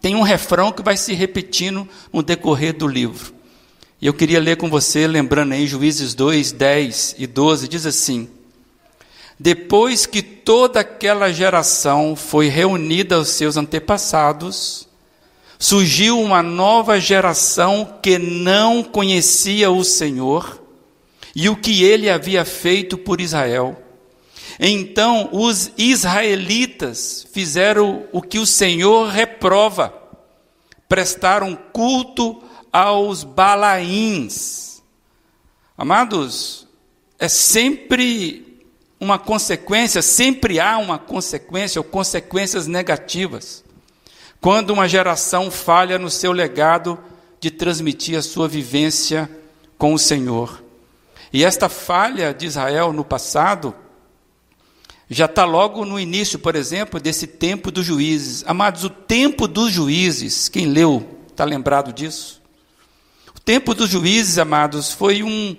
tem 0.00 0.14
um 0.14 0.22
refrão 0.22 0.70
que 0.70 0.80
vai 0.80 0.96
se 0.96 1.12
repetindo 1.12 1.88
no 2.12 2.22
decorrer 2.22 2.72
do 2.72 2.86
livro. 2.86 3.34
E 4.00 4.06
eu 4.06 4.14
queria 4.14 4.38
ler 4.38 4.56
com 4.56 4.70
você, 4.70 5.04
lembrando 5.08 5.54
aí, 5.54 5.66
Juízes 5.66 6.14
2, 6.14 6.52
10 6.52 7.16
e 7.18 7.26
12, 7.26 7.66
diz 7.66 7.84
assim: 7.84 8.28
depois 9.40 10.06
que 10.06 10.22
toda 10.22 10.78
aquela 10.78 11.32
geração 11.32 12.14
foi 12.14 12.46
reunida 12.46 13.16
aos 13.16 13.30
seus 13.30 13.56
antepassados, 13.56 14.87
surgiu 15.58 16.20
uma 16.20 16.42
nova 16.42 17.00
geração 17.00 17.98
que 18.00 18.18
não 18.18 18.82
conhecia 18.82 19.70
o 19.70 19.82
Senhor 19.82 20.62
e 21.34 21.48
o 21.48 21.56
que 21.56 21.82
ele 21.82 22.08
havia 22.08 22.44
feito 22.44 22.96
por 22.96 23.20
Israel. 23.20 23.76
Então 24.60 25.28
os 25.32 25.72
israelitas 25.76 27.26
fizeram 27.32 28.04
o 28.12 28.22
que 28.22 28.38
o 28.38 28.46
Senhor 28.46 29.08
reprova, 29.08 29.92
prestaram 30.88 31.56
culto 31.72 32.42
aos 32.72 33.24
balaíns. 33.24 34.82
Amados, 35.76 36.66
é 37.18 37.28
sempre 37.28 38.64
uma 39.00 39.18
consequência, 39.18 40.02
sempre 40.02 40.58
há 40.58 40.76
uma 40.78 40.98
consequência 40.98 41.78
ou 41.80 41.84
consequências 41.84 42.66
negativas. 42.66 43.64
Quando 44.40 44.70
uma 44.70 44.88
geração 44.88 45.50
falha 45.50 45.98
no 45.98 46.10
seu 46.10 46.32
legado 46.32 46.98
de 47.40 47.50
transmitir 47.50 48.18
a 48.18 48.22
sua 48.22 48.48
vivência 48.48 49.30
com 49.76 49.94
o 49.94 49.98
Senhor. 49.98 50.62
E 51.32 51.44
esta 51.44 51.68
falha 51.68 52.32
de 52.32 52.46
Israel 52.46 52.92
no 52.92 53.04
passado 53.04 53.74
já 55.10 55.24
está 55.24 55.44
logo 55.44 55.84
no 55.84 55.98
início, 55.98 56.38
por 56.38 56.54
exemplo, 56.54 57.00
desse 57.00 57.26
tempo 57.26 57.70
dos 57.70 57.86
juízes. 57.86 58.44
Amados, 58.46 58.84
o 58.84 58.90
tempo 58.90 59.48
dos 59.48 59.72
juízes, 59.72 60.48
quem 60.48 60.66
leu 60.66 61.18
está 61.28 61.44
lembrado 61.44 61.92
disso? 61.92 62.42
O 63.34 63.40
tempo 63.40 63.74
dos 63.74 63.88
juízes, 63.88 64.36
amados, 64.38 64.92
foi 64.92 65.22
um, 65.22 65.56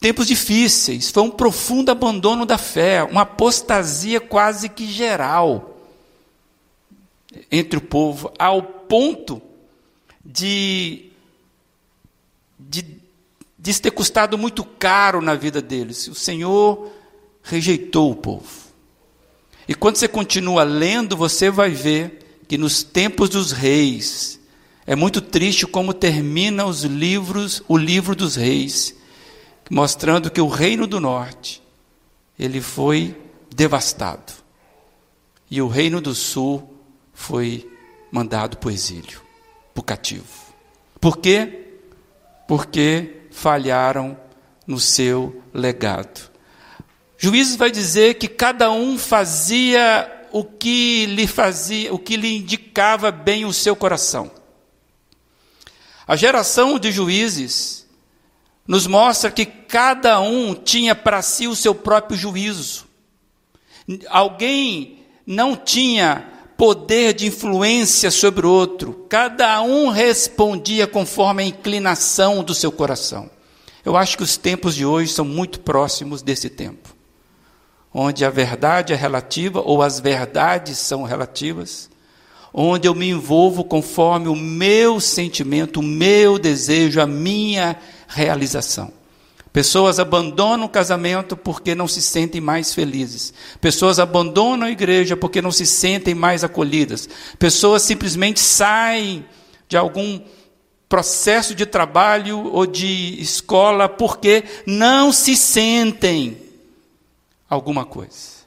tempos 0.00 0.26
difíceis, 0.26 1.10
foi 1.10 1.22
um 1.22 1.30
profundo 1.30 1.90
abandono 1.90 2.44
da 2.44 2.58
fé, 2.58 3.04
uma 3.04 3.22
apostasia 3.22 4.20
quase 4.20 4.68
que 4.68 4.90
geral 4.90 5.75
entre 7.50 7.78
o 7.78 7.82
povo, 7.82 8.32
ao 8.38 8.62
ponto 8.62 9.40
de, 10.24 11.10
de, 12.58 12.84
de 13.58 13.80
ter 13.80 13.90
custado 13.90 14.36
muito 14.36 14.64
caro 14.64 15.20
na 15.20 15.34
vida 15.34 15.60
deles. 15.62 16.08
O 16.08 16.14
Senhor 16.14 16.90
rejeitou 17.42 18.10
o 18.10 18.16
povo. 18.16 18.66
E 19.68 19.74
quando 19.74 19.96
você 19.96 20.08
continua 20.08 20.62
lendo, 20.62 21.16
você 21.16 21.50
vai 21.50 21.70
ver 21.70 22.42
que 22.46 22.56
nos 22.56 22.82
tempos 22.82 23.28
dos 23.28 23.50
reis, 23.52 24.38
é 24.86 24.94
muito 24.94 25.20
triste 25.20 25.66
como 25.66 25.92
termina 25.92 26.64
os 26.64 26.84
livros, 26.84 27.62
o 27.66 27.76
livro 27.76 28.14
dos 28.14 28.36
reis 28.36 28.94
mostrando 29.70 30.30
que 30.30 30.40
o 30.40 30.48
reino 30.48 30.86
do 30.86 31.00
norte 31.00 31.62
ele 32.38 32.60
foi 32.60 33.16
devastado 33.54 34.32
e 35.50 35.60
o 35.60 35.68
reino 35.68 36.00
do 36.00 36.14
sul 36.14 36.75
foi 37.16 37.68
mandado 38.12 38.58
para 38.58 38.68
o 38.68 38.70
exílio, 38.70 39.22
para 39.74 39.80
o 39.80 39.84
cativo. 39.84 40.28
Por 41.00 41.16
quê? 41.16 41.64
Porque 42.46 43.22
falharam 43.30 44.16
no 44.66 44.78
seu 44.78 45.42
legado. 45.52 46.30
Juízes 47.16 47.56
vai 47.56 47.70
dizer 47.70 48.14
que 48.14 48.28
cada 48.28 48.70
um 48.70 48.98
fazia 48.98 50.28
o 50.30 50.44
que 50.44 51.06
lhe 51.06 51.26
fazia, 51.26 51.92
o 51.92 51.98
que 51.98 52.16
lhe 52.16 52.36
indicava 52.36 53.10
bem 53.10 53.46
o 53.46 53.52
seu 53.52 53.74
coração. 53.74 54.30
A 56.06 56.14
geração 56.16 56.78
de 56.78 56.92
juízes 56.92 57.86
nos 58.68 58.86
mostra 58.86 59.30
que 59.30 59.46
cada 59.46 60.20
um 60.20 60.54
tinha 60.54 60.94
para 60.94 61.22
si 61.22 61.48
o 61.48 61.56
seu 61.56 61.74
próprio 61.74 62.16
juízo. 62.16 62.86
Alguém 64.08 65.06
não 65.26 65.56
tinha 65.56 66.35
poder 66.56 67.12
de 67.12 67.26
influência 67.26 68.10
sobre 68.10 68.46
o 68.46 68.50
outro, 68.50 69.06
cada 69.08 69.60
um 69.62 69.88
respondia 69.90 70.86
conforme 70.86 71.42
a 71.42 71.46
inclinação 71.46 72.42
do 72.42 72.54
seu 72.54 72.72
coração. 72.72 73.30
Eu 73.84 73.96
acho 73.96 74.16
que 74.16 74.22
os 74.22 74.36
tempos 74.36 74.74
de 74.74 74.84
hoje 74.84 75.12
são 75.12 75.24
muito 75.24 75.60
próximos 75.60 76.22
desse 76.22 76.48
tempo, 76.48 76.94
onde 77.92 78.24
a 78.24 78.30
verdade 78.30 78.92
é 78.92 78.96
relativa 78.96 79.60
ou 79.60 79.82
as 79.82 80.00
verdades 80.00 80.78
são 80.78 81.02
relativas, 81.02 81.90
onde 82.52 82.88
eu 82.88 82.94
me 82.94 83.10
envolvo 83.10 83.62
conforme 83.62 84.28
o 84.28 84.34
meu 84.34 84.98
sentimento, 84.98 85.80
o 85.80 85.82
meu 85.82 86.38
desejo, 86.38 87.00
a 87.00 87.06
minha 87.06 87.76
realização. 88.08 88.95
Pessoas 89.56 89.98
abandonam 89.98 90.66
o 90.66 90.68
casamento 90.68 91.34
porque 91.34 91.74
não 91.74 91.88
se 91.88 92.02
sentem 92.02 92.42
mais 92.42 92.74
felizes. 92.74 93.32
Pessoas 93.58 93.98
abandonam 93.98 94.66
a 94.66 94.70
igreja 94.70 95.16
porque 95.16 95.40
não 95.40 95.50
se 95.50 95.64
sentem 95.64 96.14
mais 96.14 96.44
acolhidas. 96.44 97.08
Pessoas 97.38 97.80
simplesmente 97.80 98.38
saem 98.38 99.24
de 99.66 99.74
algum 99.74 100.20
processo 100.90 101.54
de 101.54 101.64
trabalho 101.64 102.52
ou 102.52 102.66
de 102.66 103.18
escola 103.18 103.88
porque 103.88 104.44
não 104.66 105.10
se 105.10 105.34
sentem 105.34 106.36
alguma 107.48 107.86
coisa. 107.86 108.44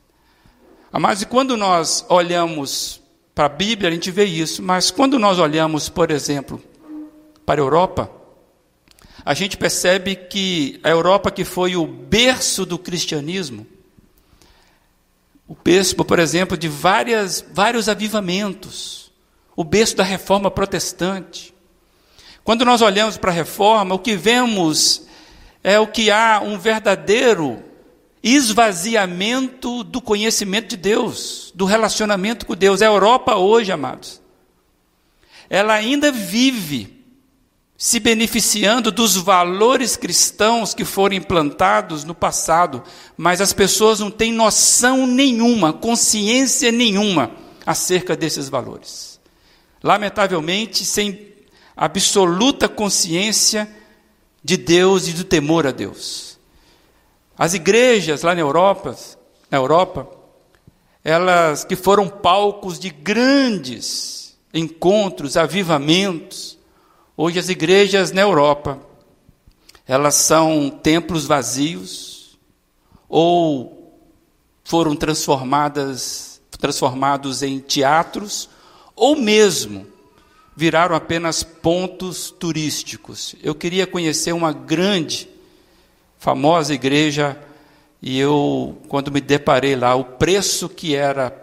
Mas 0.92 1.24
quando 1.24 1.58
nós 1.58 2.06
olhamos 2.08 3.02
para 3.34 3.46
a 3.46 3.50
Bíblia, 3.50 3.90
a 3.90 3.92
gente 3.92 4.12
vê 4.12 4.26
isso, 4.26 4.62
mas 4.62 4.92
quando 4.92 5.18
nós 5.18 5.40
olhamos, 5.40 5.90
por 5.90 6.12
exemplo, 6.12 6.62
para 7.48 7.60
a 7.60 7.64
Europa, 7.64 8.19
a 9.30 9.36
gente 9.36 9.58
percebe 9.58 10.16
que 10.16 10.80
a 10.82 10.90
Europa, 10.90 11.30
que 11.30 11.46
foi 11.46 11.76
o 11.76 11.86
berço 11.86 12.66
do 12.66 12.80
cristianismo, 12.80 13.64
o 15.48 15.54
berço, 15.54 15.96
por 15.98 16.18
exemplo, 16.18 16.58
de 16.58 16.68
várias, 16.68 17.46
vários 17.54 17.88
avivamentos, 17.88 19.12
o 19.56 19.64
berço 19.64 19.96
da 19.96 20.04
reforma 20.04 20.50
protestante. 20.50 21.54
Quando 22.44 22.66
nós 22.66 22.82
olhamos 22.82 23.18
para 23.18 23.30
a 23.30 23.34
reforma, 23.36 23.94
o 23.94 24.00
que 24.00 24.16
vemos 24.16 25.04
é 25.64 25.80
o 25.80 25.86
que 25.86 26.10
há 26.10 26.42
um 26.44 26.58
verdadeiro 26.58 27.64
esvaziamento 28.24 29.84
do 29.84 30.02
conhecimento 30.02 30.70
de 30.70 30.78
Deus, 30.78 31.52
do 31.54 31.66
relacionamento 31.66 32.48
com 32.48 32.56
Deus. 32.56 32.82
A 32.82 32.88
Europa 32.88 33.36
hoje, 33.36 33.72
amados, 33.72 34.20
ela 35.48 35.76
ainda 35.76 36.12
vive 36.12 36.99
se 37.82 37.98
beneficiando 37.98 38.92
dos 38.92 39.16
valores 39.16 39.96
cristãos 39.96 40.74
que 40.74 40.84
foram 40.84 41.16
implantados 41.16 42.04
no 42.04 42.14
passado, 42.14 42.84
mas 43.16 43.40
as 43.40 43.54
pessoas 43.54 44.02
não 44.02 44.12
têm 44.12 44.34
noção 44.34 45.08
nenhuma, 45.08 45.72
consciência 45.72 46.74
nenhuma 46.74 47.32
acerca 47.66 48.18
desses 48.18 48.50
valores. 48.50 49.18
Lamentavelmente, 49.82 50.84
sem 50.84 51.30
absoluta 51.74 52.68
consciência 52.68 53.74
de 54.44 54.58
Deus 54.58 55.08
e 55.08 55.14
do 55.14 55.24
temor 55.24 55.66
a 55.66 55.72
Deus. 55.72 56.38
As 57.38 57.54
igrejas 57.54 58.24
lá 58.24 58.36
na 58.36 58.42
Europa, 58.42 58.94
na 59.50 59.58
Europa, 59.58 60.06
elas 61.02 61.64
que 61.64 61.78
foram 61.78 62.10
palcos 62.10 62.78
de 62.78 62.90
grandes 62.90 64.38
encontros, 64.54 65.38
avivamentos, 65.38 66.59
Hoje 67.22 67.38
as 67.38 67.50
igrejas 67.50 68.14
na 68.14 68.22
Europa, 68.22 68.80
elas 69.86 70.16
são 70.16 70.70
templos 70.70 71.26
vazios 71.26 72.40
ou 73.10 73.94
foram 74.64 74.96
transformadas 74.96 76.42
transformados 76.52 77.44
em 77.44 77.60
teatros 77.60 78.50
ou 78.96 79.18
mesmo 79.18 79.86
viraram 80.56 80.96
apenas 80.96 81.44
pontos 81.44 82.32
turísticos. 82.32 83.36
Eu 83.44 83.54
queria 83.54 83.86
conhecer 83.86 84.32
uma 84.32 84.54
grande, 84.54 85.28
famosa 86.18 86.74
igreja 86.74 87.38
e 88.02 88.18
eu, 88.18 88.78
quando 88.88 89.12
me 89.12 89.20
deparei 89.20 89.76
lá, 89.76 89.94
o 89.94 90.06
preço 90.06 90.70
que 90.70 90.96
era 90.96 91.36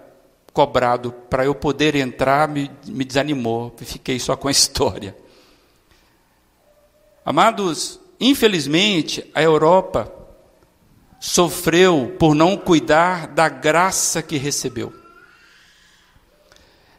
cobrado 0.54 1.12
para 1.28 1.44
eu 1.44 1.54
poder 1.54 1.94
entrar 1.96 2.48
me, 2.48 2.70
me 2.86 3.04
desanimou. 3.04 3.74
Fiquei 3.76 4.18
só 4.18 4.34
com 4.36 4.48
a 4.48 4.50
história. 4.50 5.14
Amados, 7.26 7.98
infelizmente, 8.20 9.28
a 9.34 9.42
Europa 9.42 10.14
sofreu 11.18 12.14
por 12.20 12.36
não 12.36 12.56
cuidar 12.56 13.26
da 13.26 13.48
graça 13.48 14.22
que 14.22 14.36
recebeu. 14.36 14.94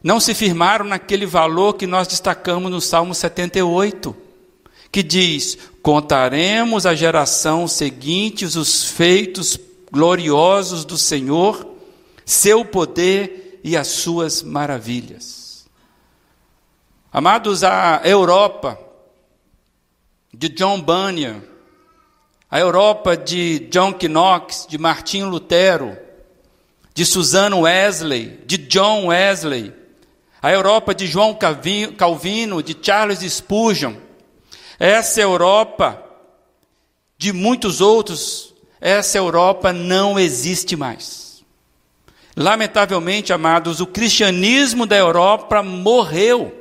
Não 0.03 0.19
se 0.19 0.33
firmaram 0.33 0.83
naquele 0.83 1.25
valor 1.25 1.75
que 1.75 1.87
nós 1.87 2.09
destacamos 2.09 2.69
no 2.69 2.81
Salmo 2.81 3.15
78, 3.15 4.13
que 4.91 5.01
diz: 5.01 5.57
Contaremos 5.81 6.85
à 6.85 6.93
geração 6.93 7.65
seguinte 7.65 8.43
os 8.43 8.83
feitos 8.83 9.57
gloriosos 9.89 10.83
do 10.83 10.97
Senhor, 10.97 11.65
seu 12.25 12.65
poder 12.65 13.61
e 13.63 13.77
as 13.77 13.87
suas 13.87 14.43
maravilhas. 14.43 15.65
Amados, 17.13 17.63
a 17.63 18.01
Europa 18.03 18.87
de 20.38 20.50
John 20.50 20.80
Bunyan, 20.80 21.41
a 22.50 22.60
Europa 22.60 23.17
de 23.17 23.67
John 23.71 23.91
Knox, 23.91 24.67
de 24.69 24.78
Martinho 24.78 25.28
Lutero, 25.28 25.97
de 26.93 27.04
Susano 27.06 27.62
Wesley, 27.62 28.39
de 28.45 28.58
John 28.58 29.08
Wesley, 29.08 29.73
a 30.39 30.52
Europa 30.52 30.93
de 30.93 31.08
João 31.08 31.36
Calvino, 31.97 32.62
de 32.62 32.78
Charles 32.80 33.19
Spurgeon, 33.21 33.95
essa 34.80 35.19
Europa 35.19 36.04
de 37.17 37.34
muitos 37.34 37.82
outros, 37.82 38.54
essa 38.80 39.17
Europa 39.17 39.73
não 39.73 40.19
existe 40.19 40.76
mais. 40.76 41.43
Lamentavelmente, 42.36 43.34
amados, 43.34 43.82
o 43.82 43.88
cristianismo 43.88 44.86
da 44.86 44.95
Europa 44.95 45.63
morreu. 45.63 46.57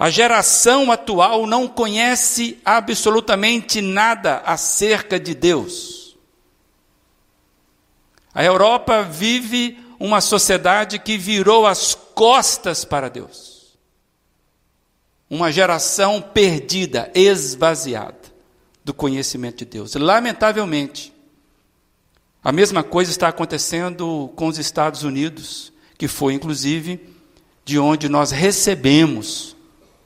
A 0.00 0.08
geração 0.08 0.90
atual 0.90 1.46
não 1.46 1.68
conhece 1.68 2.58
absolutamente 2.64 3.82
nada 3.82 4.38
acerca 4.46 5.20
de 5.20 5.34
Deus. 5.34 6.16
A 8.32 8.42
Europa 8.42 9.02
vive 9.02 9.78
uma 9.98 10.22
sociedade 10.22 10.98
que 10.98 11.18
virou 11.18 11.66
as 11.66 11.94
costas 11.94 12.82
para 12.82 13.10
Deus. 13.10 13.78
Uma 15.28 15.52
geração 15.52 16.22
perdida, 16.22 17.10
esvaziada 17.14 18.32
do 18.82 18.94
conhecimento 18.94 19.58
de 19.58 19.64
Deus. 19.66 19.94
Lamentavelmente, 19.96 21.12
a 22.42 22.50
mesma 22.50 22.82
coisa 22.82 23.10
está 23.10 23.28
acontecendo 23.28 24.32
com 24.34 24.46
os 24.46 24.56
Estados 24.56 25.02
Unidos, 25.02 25.70
que 25.98 26.08
foi 26.08 26.32
inclusive 26.32 27.06
de 27.66 27.78
onde 27.78 28.08
nós 28.08 28.30
recebemos 28.30 29.59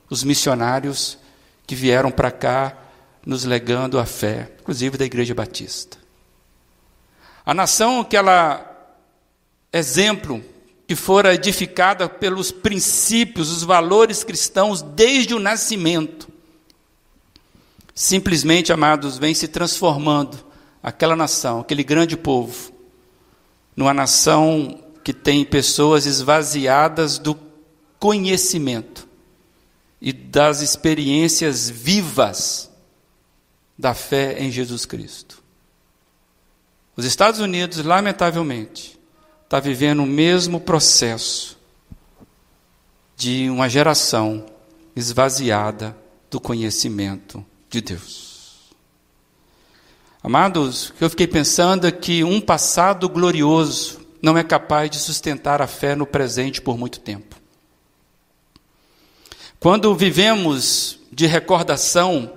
os 0.09 0.23
missionários 0.23 1.19
que 1.67 1.75
vieram 1.75 2.11
para 2.11 2.31
cá 2.31 2.77
nos 3.25 3.45
legando 3.45 3.99
a 3.99 4.05
fé, 4.05 4.53
inclusive 4.61 4.99
da 4.99 5.05
Igreja 5.05 5.35
Batista. 5.35 5.97
A 7.45 7.55
nação 7.55 8.05
que 8.05 8.17
ela 8.17 8.71
exemplo 9.73 10.43
que 10.87 10.95
fora 10.95 11.35
edificada 11.35 12.09
pelos 12.09 12.51
princípios, 12.51 13.51
os 13.51 13.63
valores 13.63 14.23
cristãos 14.23 14.83
desde 14.83 15.35
o 15.35 15.39
nascimento. 15.39 16.29
Simplesmente, 17.95 18.73
amados, 18.73 19.17
vem 19.19 19.35
se 19.35 19.49
transformando 19.49 20.39
aquela 20.83 21.17
nação, 21.17 21.61
aquele 21.61 21.83
grande 21.83 22.17
povo, 22.17 22.73
numa 23.75 23.95
nação 23.95 24.79
que 25.03 25.13
tem 25.13 25.45
pessoas 25.45 26.05
esvaziadas 26.05 27.19
do 27.19 27.39
conhecimento 27.99 29.09
e 30.05 30.13
das 30.13 30.61
experiências 30.61 31.71
vivas 31.71 32.71
da 33.77 33.95
fé 33.95 34.39
em 34.39 34.51
Jesus 34.51 34.85
Cristo. 34.85 35.43
Os 36.95 37.07
Estados 37.07 37.41
Unidos, 37.41 37.83
lamentavelmente, 37.83 39.01
está 39.45 39.59
vivendo 39.59 40.03
o 40.03 40.07
mesmo 40.07 40.61
processo 40.61 41.59
de 43.17 43.49
uma 43.49 43.67
geração 43.67 44.45
esvaziada 44.95 45.97
do 46.31 46.39
conhecimento 46.39 47.43
de 47.71 47.81
Deus. 47.81 48.75
Amados, 50.23 50.93
que 50.99 51.03
eu 51.03 51.09
fiquei 51.09 51.27
pensando 51.27 51.87
é 51.87 51.91
que 51.91 52.23
um 52.23 52.43
passado 52.43 53.09
glorioso 53.09 54.01
não 54.21 54.37
é 54.37 54.45
capaz 54.45 54.91
de 54.91 54.99
sustentar 54.99 55.63
a 55.63 55.67
fé 55.67 55.97
no 55.97 56.07
presente 56.07 56.61
por 56.61 56.77
muito 56.77 57.01
tempo. 57.01 57.44
Quando 59.65 59.95
vivemos 59.95 60.99
de 61.11 61.25
recordação, 61.25 62.31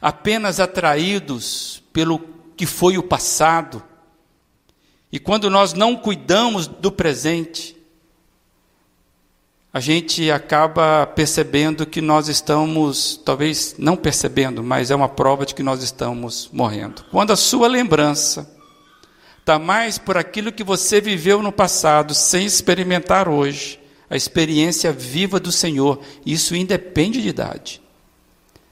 apenas 0.00 0.60
atraídos 0.60 1.82
pelo 1.92 2.20
que 2.56 2.64
foi 2.64 2.96
o 2.96 3.02
passado. 3.02 3.82
E 5.10 5.18
quando 5.18 5.50
nós 5.50 5.72
não 5.72 5.96
cuidamos 5.96 6.68
do 6.68 6.92
presente, 6.92 7.76
a 9.72 9.80
gente 9.80 10.30
acaba 10.30 11.04
percebendo 11.04 11.84
que 11.84 12.00
nós 12.00 12.28
estamos, 12.28 13.20
talvez 13.24 13.74
não 13.76 13.96
percebendo, 13.96 14.62
mas 14.62 14.92
é 14.92 14.94
uma 14.94 15.08
prova 15.08 15.44
de 15.44 15.56
que 15.56 15.62
nós 15.64 15.82
estamos 15.82 16.48
morrendo. 16.52 17.04
Quando 17.10 17.32
a 17.32 17.36
sua 17.36 17.66
lembrança 17.66 18.48
está 19.40 19.58
mais 19.58 19.98
por 19.98 20.16
aquilo 20.16 20.52
que 20.52 20.62
você 20.62 21.00
viveu 21.00 21.42
no 21.42 21.50
passado, 21.50 22.14
sem 22.14 22.46
experimentar 22.46 23.28
hoje, 23.28 23.82
a 24.08 24.16
experiência 24.16 24.92
viva 24.92 25.40
do 25.40 25.50
Senhor, 25.50 26.00
isso 26.24 26.54
independe 26.54 27.22
de 27.22 27.28
idade. 27.28 27.80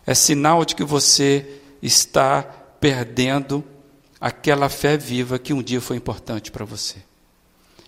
É 0.06 0.14
sinal 0.14 0.64
de 0.64 0.74
que 0.74 0.84
você 0.84 1.60
está 1.82 2.42
perdendo 2.42 3.64
aquela 4.20 4.68
fé 4.68 4.96
viva 4.96 5.38
que 5.38 5.52
um 5.52 5.62
dia 5.62 5.80
foi 5.80 5.96
importante 5.96 6.50
para 6.50 6.64
você. 6.64 6.96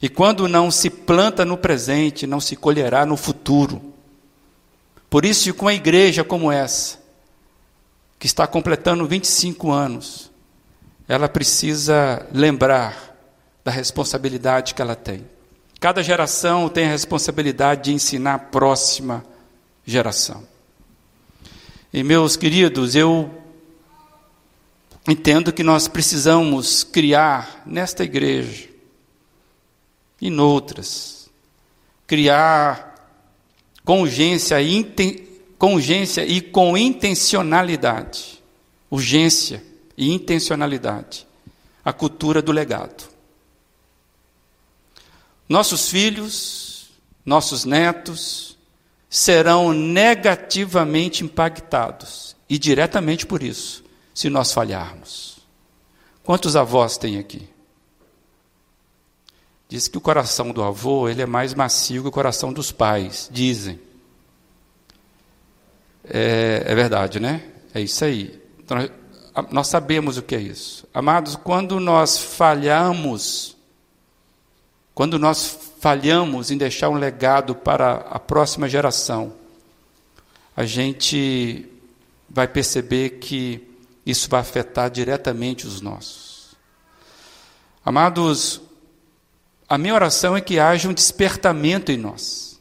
E 0.01 0.09
quando 0.09 0.49
não 0.49 0.71
se 0.71 0.91
planta 0.91 1.45
no 1.45 1.57
presente, 1.57 2.27
não 2.27 2.41
se 2.41 2.57
colherá 2.57 3.07
no 3.07 3.17
futuro. 3.17 3.95
Por 5.09 5.25
isso, 5.25 5.53
com 5.55 5.69
a 5.69 5.75
igreja 5.75 6.25
como 6.25 6.51
essa, 6.51 6.99
que 8.19 8.27
está 8.27 8.47
completando 8.47 9.07
25 9.07 9.71
anos, 9.71 10.31
ela 11.07 11.29
precisa 11.29 12.27
lembrar 12.33 13.17
da 13.63 13.71
responsabilidade 13.71 14.75
que 14.75 14.83
ela 14.83 14.97
tem. 14.97 15.25
Cada 15.85 16.03
geração 16.03 16.71
tem 16.71 16.87
a 16.87 16.93
responsabilidade 16.93 17.83
de 17.83 17.93
ensinar 17.93 18.35
a 18.37 18.39
próxima 18.39 19.23
geração. 19.85 20.43
E 21.93 22.03
meus 22.03 22.39
queridos, 22.39 22.95
eu 22.95 23.31
entendo 25.07 25.53
que 25.53 25.63
nós 25.63 25.87
precisamos 25.87 26.85
criar 26.85 27.63
nesta 27.67 28.03
igreja 28.03 28.67
e 30.23 30.31
noutras, 30.31 31.29
criar 32.07 32.95
com 33.85 34.01
urgência, 34.01 34.57
com 35.59 35.75
urgência 35.75 36.25
e 36.25 36.41
com 36.41 36.79
intencionalidade, 36.79 38.43
urgência 38.91 39.63
e 39.99 40.15
intencionalidade, 40.15 41.27
a 41.85 41.93
cultura 41.93 42.41
do 42.41 42.53
legado. 42.53 43.13
Nossos 45.49 45.89
filhos, 45.89 46.91
nossos 47.25 47.65
netos, 47.65 48.57
serão 49.09 49.73
negativamente 49.73 51.23
impactados, 51.25 52.35
e 52.49 52.59
diretamente 52.59 53.27
por 53.27 53.43
isso, 53.43 53.85
se 54.15 54.29
nós 54.29 54.53
falharmos. 54.53 55.39
Quantos 56.23 56.57
avós 56.57 56.97
tem 56.97 57.19
aqui? 57.19 57.49
Diz 59.69 59.89
que 59.89 59.99
o 59.99 60.01
coração 60.01 60.51
do 60.51 60.63
avô 60.63 61.09
ele 61.09 61.23
é 61.23 61.27
mais 61.27 61.55
macio 61.55 62.03
que 62.03 62.09
o 62.09 62.13
coração 62.13 62.53
dos 62.53 62.73
pais, 62.73 63.29
dizem. 63.33 63.81
É, 66.05 66.63
é 66.67 66.75
verdade, 66.75 67.19
né? 67.19 67.43
É 67.75 67.81
isso 67.81 68.05
aí. 68.05 68.41
Então, 68.59 68.89
nós 69.51 69.69
sabemos 69.69 70.17
o 70.17 70.23
que 70.23 70.35
é 70.35 70.41
isso. 70.41 70.87
Amados, 70.95 71.35
quando 71.35 71.81
nós 71.81 72.19
falhamos, 72.19 73.57
quando 74.95 75.19
nós 75.19 75.73
falhamos 75.81 76.51
em 76.51 76.57
deixar 76.57 76.89
um 76.89 76.95
legado 76.95 77.55
para 77.55 77.95
a 77.95 78.19
próxima 78.19 78.69
geração, 78.69 79.35
a 80.57 80.65
gente 80.65 81.69
vai 82.31 82.47
perceber 82.47 83.19
que 83.19 83.69
isso 84.07 84.31
vai 84.31 84.41
afetar 84.41 84.89
diretamente 84.89 85.67
os 85.67 85.81
nossos. 85.81 86.55
Amados, 87.85 88.61
a 89.69 89.77
minha 89.77 89.95
oração 89.95 90.37
é 90.37 90.41
que 90.41 90.59
haja 90.59 90.89
um 90.89 90.95
despertamento 90.95 91.91
em 91.91 91.97
nós. 91.97 92.61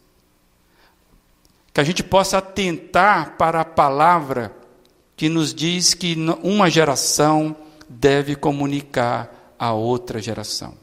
Que 1.72 1.82
a 1.82 1.84
gente 1.84 2.04
possa 2.04 2.40
atentar 2.40 3.38
para 3.38 3.62
a 3.62 3.66
palavra 3.66 4.56
que 5.16 5.30
nos 5.30 5.54
diz 5.54 5.94
que 5.94 6.16
uma 6.42 6.70
geração 6.70 7.56
deve 7.88 8.36
comunicar 8.36 9.56
a 9.58 9.72
outra 9.74 10.20
geração. 10.20 10.83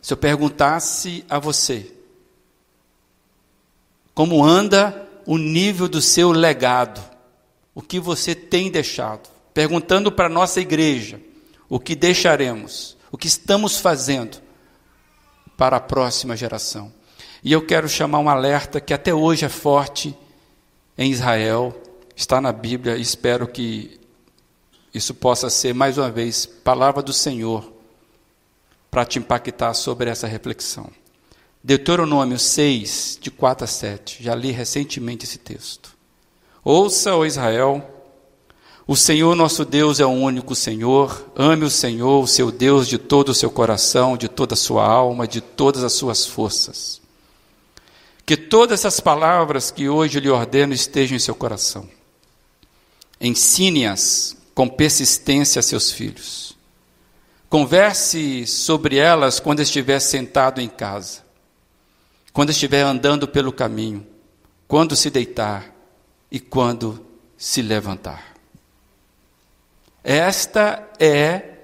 Se 0.00 0.12
eu 0.12 0.16
perguntasse 0.16 1.24
a 1.28 1.38
você, 1.38 1.92
como 4.14 4.44
anda 4.44 5.08
o 5.26 5.36
nível 5.36 5.88
do 5.88 6.00
seu 6.00 6.32
legado, 6.32 7.02
o 7.74 7.82
que 7.82 8.00
você 8.00 8.34
tem 8.34 8.70
deixado, 8.70 9.28
perguntando 9.52 10.10
para 10.10 10.26
a 10.26 10.30
nossa 10.30 10.60
igreja, 10.60 11.20
o 11.68 11.78
que 11.78 11.94
deixaremos, 11.94 12.96
o 13.12 13.18
que 13.18 13.26
estamos 13.26 13.78
fazendo 13.78 14.38
para 15.56 15.76
a 15.76 15.80
próxima 15.80 16.36
geração. 16.36 16.92
E 17.44 17.52
eu 17.52 17.64
quero 17.64 17.88
chamar 17.88 18.18
um 18.18 18.28
alerta 18.28 18.80
que 18.80 18.92
até 18.92 19.14
hoje 19.14 19.44
é 19.44 19.48
forte 19.48 20.16
em 20.96 21.10
Israel, 21.10 21.78
está 22.16 22.40
na 22.40 22.52
Bíblia, 22.52 22.96
espero 22.96 23.46
que 23.46 24.00
isso 24.92 25.14
possa 25.14 25.48
ser 25.48 25.72
mais 25.72 25.96
uma 25.96 26.10
vez 26.10 26.44
palavra 26.44 27.02
do 27.02 27.12
Senhor 27.12 27.79
para 28.90 29.04
te 29.04 29.18
impactar 29.18 29.72
sobre 29.74 30.10
essa 30.10 30.26
reflexão. 30.26 30.90
Deuteronômio 31.62 32.38
6, 32.38 33.18
de 33.20 33.30
4 33.30 33.64
a 33.64 33.66
7. 33.66 34.22
Já 34.22 34.34
li 34.34 34.50
recentemente 34.50 35.24
esse 35.24 35.38
texto. 35.38 35.94
Ouça, 36.64 37.14
ó 37.14 37.24
Israel, 37.24 37.88
o 38.86 38.96
Senhor 38.96 39.36
nosso 39.36 39.64
Deus 39.64 40.00
é 40.00 40.06
o 40.06 40.10
único 40.10 40.54
Senhor. 40.54 41.30
Ame 41.36 41.64
o 41.64 41.70
Senhor, 41.70 42.24
o 42.24 42.26
seu 42.26 42.50
Deus, 42.50 42.88
de 42.88 42.98
todo 42.98 43.28
o 43.28 43.34
seu 43.34 43.50
coração, 43.50 44.16
de 44.16 44.28
toda 44.28 44.54
a 44.54 44.56
sua 44.56 44.84
alma, 44.84 45.28
de 45.28 45.40
todas 45.40 45.84
as 45.84 45.92
suas 45.92 46.26
forças. 46.26 47.00
Que 48.26 48.36
todas 48.36 48.80
essas 48.80 48.98
palavras 48.98 49.70
que 49.70 49.88
hoje 49.88 50.18
lhe 50.18 50.28
ordeno 50.28 50.72
estejam 50.72 51.16
em 51.16 51.20
seu 51.20 51.34
coração. 51.34 51.88
Ensine-as 53.20 54.36
com 54.54 54.68
persistência 54.68 55.60
a 55.60 55.62
seus 55.62 55.92
filhos 55.92 56.49
Converse 57.50 58.46
sobre 58.46 58.96
elas 58.96 59.40
quando 59.40 59.60
estiver 59.60 59.98
sentado 59.98 60.60
em 60.60 60.68
casa, 60.68 61.22
quando 62.32 62.50
estiver 62.50 62.82
andando 62.82 63.26
pelo 63.26 63.52
caminho, 63.52 64.06
quando 64.68 64.94
se 64.94 65.10
deitar 65.10 65.74
e 66.30 66.38
quando 66.38 67.04
se 67.36 67.60
levantar. 67.60 68.34
Esta 70.04 70.88
é 70.96 71.56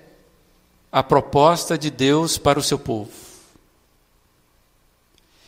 a 0.90 1.04
proposta 1.04 1.78
de 1.78 1.88
Deus 1.88 2.36
para 2.36 2.58
o 2.58 2.62
seu 2.64 2.80
povo. 2.80 3.12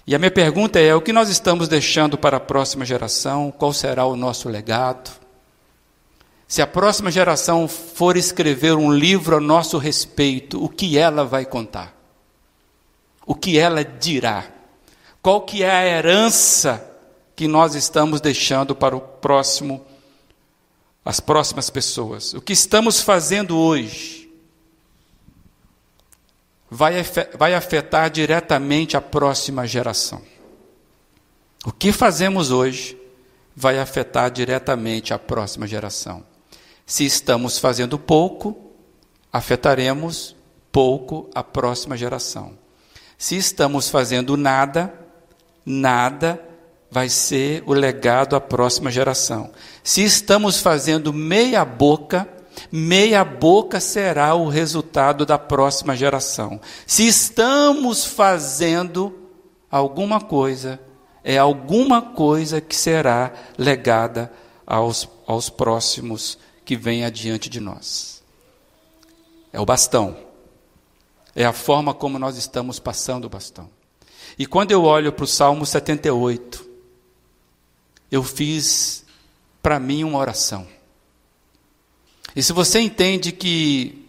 E 0.07 0.15
a 0.15 0.19
minha 0.21 0.31
pergunta 0.31 0.79
é: 0.79 0.95
o 0.95 1.03
que 1.03 1.13
nós 1.13 1.29
estamos 1.29 1.67
deixando 1.67 2.17
para 2.17 2.37
a 2.37 2.41
próxima 2.41 2.85
geração? 2.85 3.51
Qual 3.51 3.73
será 3.73 4.07
o 4.07 4.15
nosso 4.15 4.49
legado? 4.49 5.11
Se 6.49 6.63
a 6.63 6.67
próxima 6.67 7.11
geração 7.11 7.69
for 7.69 8.17
escrever 8.17 8.73
um 8.73 8.91
livro 8.91 9.37
a 9.37 9.41
nosso 9.41 9.77
respeito, 9.77 10.65
o 10.65 10.67
que 10.67 10.97
ela 10.97 11.23
vai 11.23 11.45
contar? 11.45 11.95
O 13.27 13.35
que 13.35 13.59
ela 13.59 13.85
dirá? 13.85 14.51
Qual 15.21 15.43
que 15.43 15.63
é 15.63 15.71
a 15.71 15.85
herança 15.85 16.83
que 17.37 17.47
nós 17.47 17.75
estamos 17.75 18.19
deixando 18.23 18.75
para 18.75 18.97
o 18.97 19.01
próximo 19.01 19.85
as 21.05 21.21
próximas 21.21 21.69
pessoas? 21.69 22.33
O 22.33 22.41
que 22.41 22.55
estamos 22.55 23.03
fazendo 23.03 23.59
hoje 23.59 24.33
vai 26.71 27.55
afetar 27.55 28.11
diretamente 28.11 28.97
a 28.97 29.03
próxima 29.03 29.67
geração. 29.67 30.23
O 31.63 31.73
que 31.73 31.93
fazemos 31.93 32.51
hoje 32.51 32.99
vai 33.55 33.79
afetar 33.79 34.31
diretamente 34.31 35.13
a 35.13 35.19
próxima 35.19 35.67
geração. 35.67 36.25
Se 36.89 37.05
estamos 37.05 37.59
fazendo 37.59 37.99
pouco, 37.99 38.57
afetaremos 39.31 40.35
pouco 40.73 41.29
a 41.35 41.45
próxima 41.45 41.99
geração. 41.99 42.53
Se 43.19 43.37
estamos 43.37 43.91
fazendo 43.91 44.39
nada, 44.39 44.95
nada 45.67 46.43
vai 46.91 47.11
ser 47.11 47.63
o 47.67 47.75
legado 47.75 48.35
à 48.35 48.41
próxima 48.41 48.91
geração. 48.91 49.51
Se 49.85 50.03
estamos 50.03 50.61
fazendo 50.61 51.13
meia 51.13 51.63
boca, 51.63 52.27
meia 52.73 53.23
boca 53.23 53.81
será 53.81 54.35
o 54.35 54.49
resultado 54.49 55.27
da 55.27 55.39
próxima 55.39 55.95
geração. 55.95 56.59
Se 56.87 57.07
estamos 57.07 58.07
fazendo 58.07 59.29
alguma 59.71 60.23
coisa, 60.23 60.81
é 61.23 61.37
alguma 61.37 62.01
coisa 62.01 62.63
que 62.63 62.75
será 62.75 63.31
legada 63.59 64.33
aos, 64.67 65.07
aos 65.27 65.51
próximos 65.51 66.39
que 66.69 66.77
vem 66.77 67.03
adiante 67.03 67.49
de 67.49 67.61
nós. 67.61 68.23
É 69.51 69.59
o 69.59 69.65
bastão. 69.65 70.19
É 71.35 71.47
a 71.47 71.53
forma 71.55 71.95
como 71.95 72.19
nós 72.19 72.37
estamos 72.37 72.79
passando 72.79 73.25
o 73.25 73.31
bastão. 73.31 73.71
E 74.39 74.45
quando 74.45 74.71
eu 74.71 74.85
olho 74.85 75.11
para 75.11 75.25
o 75.25 75.27
Salmo 75.27 75.65
78, 75.65 76.69
eu 78.13 78.23
fiz 78.23 79.03
para 79.63 79.81
mim 79.81 80.05
uma 80.05 80.19
oração. 80.19 80.69
E 82.37 82.43
se 82.43 82.53
você 82.53 82.81
entende 82.81 83.33
que, 83.33 84.07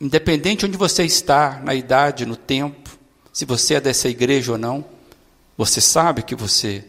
independente 0.00 0.66
onde 0.66 0.76
você 0.76 1.04
está, 1.04 1.60
na 1.62 1.72
idade, 1.72 2.26
no 2.26 2.34
tempo, 2.34 2.98
se 3.32 3.44
você 3.44 3.74
é 3.74 3.80
dessa 3.80 4.08
igreja 4.08 4.50
ou 4.50 4.58
não, 4.58 4.84
você 5.56 5.80
sabe 5.80 6.24
que 6.24 6.34
você 6.34 6.84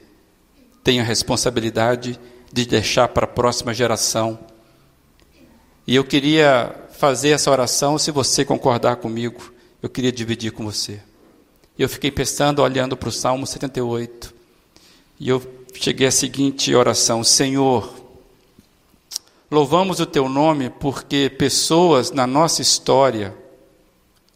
tem 0.83 0.99
a 0.99 1.03
responsabilidade 1.03 2.19
de 2.51 2.65
deixar 2.65 3.09
para 3.09 3.25
a 3.25 3.29
próxima 3.29 3.75
geração. 3.75 4.51
E 5.85 5.95
eu 5.95 6.03
queria 6.03 6.73
fazer 6.91 7.29
essa 7.29 7.51
oração, 7.51 7.97
se 7.97 8.11
você 8.11 8.45
concordar 8.45 8.95
comigo, 8.95 9.53
eu 9.81 9.89
queria 9.89 10.11
dividir 10.11 10.51
com 10.51 10.63
você. 10.63 11.01
Eu 11.77 11.89
fiquei 11.89 12.09
pensando, 12.09 12.61
olhando 12.61 12.95
para 12.95 13.09
o 13.09 13.11
Salmo 13.11 13.45
78, 13.45 14.33
e 15.19 15.27
eu 15.27 15.41
cheguei 15.73 16.07
à 16.07 16.11
seguinte 16.11 16.73
oração: 16.73 17.23
Senhor, 17.23 17.93
louvamos 19.51 19.99
o 19.99 20.05
teu 20.05 20.29
nome 20.29 20.69
porque 20.69 21.29
pessoas 21.37 22.11
na 22.11 22.25
nossa 22.25 22.61
história 22.61 23.35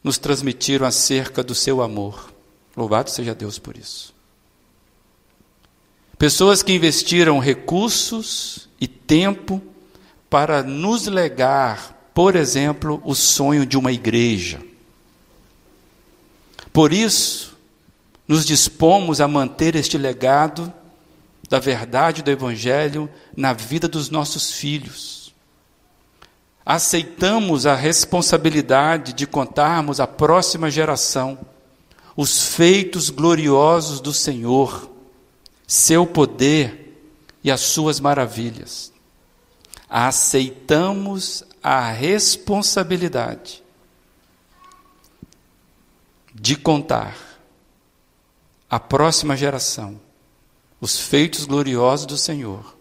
nos 0.03 0.17
transmitiram 0.17 0.85
acerca 0.85 1.43
do 1.43 1.55
seu 1.55 1.81
amor. 1.81 2.33
Louvado 2.75 3.09
seja 3.09 3.33
Deus 3.33 3.57
por 3.57 3.77
isso. 3.77 4.13
Pessoas 6.17 6.63
que 6.63 6.73
investiram 6.73 7.39
recursos 7.39 8.67
e 8.81 8.87
tempo 8.87 9.61
para 10.29 10.63
nos 10.63 11.07
legar, 11.07 12.09
por 12.13 12.35
exemplo, 12.35 13.01
o 13.05 13.15
sonho 13.15 13.65
de 13.65 13.77
uma 13.77 13.91
igreja. 13.91 14.61
Por 16.73 16.93
isso, 16.93 17.57
nos 18.27 18.45
dispomos 18.45 19.21
a 19.21 19.27
manter 19.27 19.75
este 19.75 19.97
legado 19.97 20.71
da 21.49 21.59
verdade 21.59 22.21
do 22.21 22.29
Evangelho 22.29 23.09
na 23.35 23.53
vida 23.53 23.87
dos 23.87 24.09
nossos 24.09 24.51
filhos. 24.51 25.33
Aceitamos 26.65 27.65
a 27.65 27.73
responsabilidade 27.73 29.13
de 29.13 29.25
contarmos 29.25 30.01
à 30.01 30.07
próxima 30.07 30.69
geração 30.69 31.39
os 32.17 32.47
feitos 32.47 33.09
gloriosos 33.09 34.01
do 34.01 34.11
Senhor, 34.11 34.89
seu 35.65 36.05
poder 36.05 36.99
e 37.43 37.51
as 37.51 37.61
suas 37.61 37.99
maravilhas. 37.99 38.91
Aceitamos 39.89 41.43
a 41.63 41.91
responsabilidade 41.91 43.63
de 46.33 46.55
contar 46.55 47.17
à 48.69 48.79
próxima 48.79 49.35
geração 49.35 49.99
os 50.79 50.99
feitos 50.99 51.45
gloriosos 51.45 52.05
do 52.05 52.17
Senhor, 52.17 52.75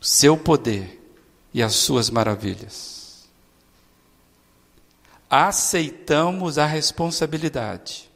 seu 0.00 0.36
poder 0.36 1.02
e 1.52 1.62
as 1.62 1.74
suas 1.74 2.08
maravilhas. 2.08 3.28
Aceitamos 5.28 6.56
a 6.58 6.64
responsabilidade 6.64 8.08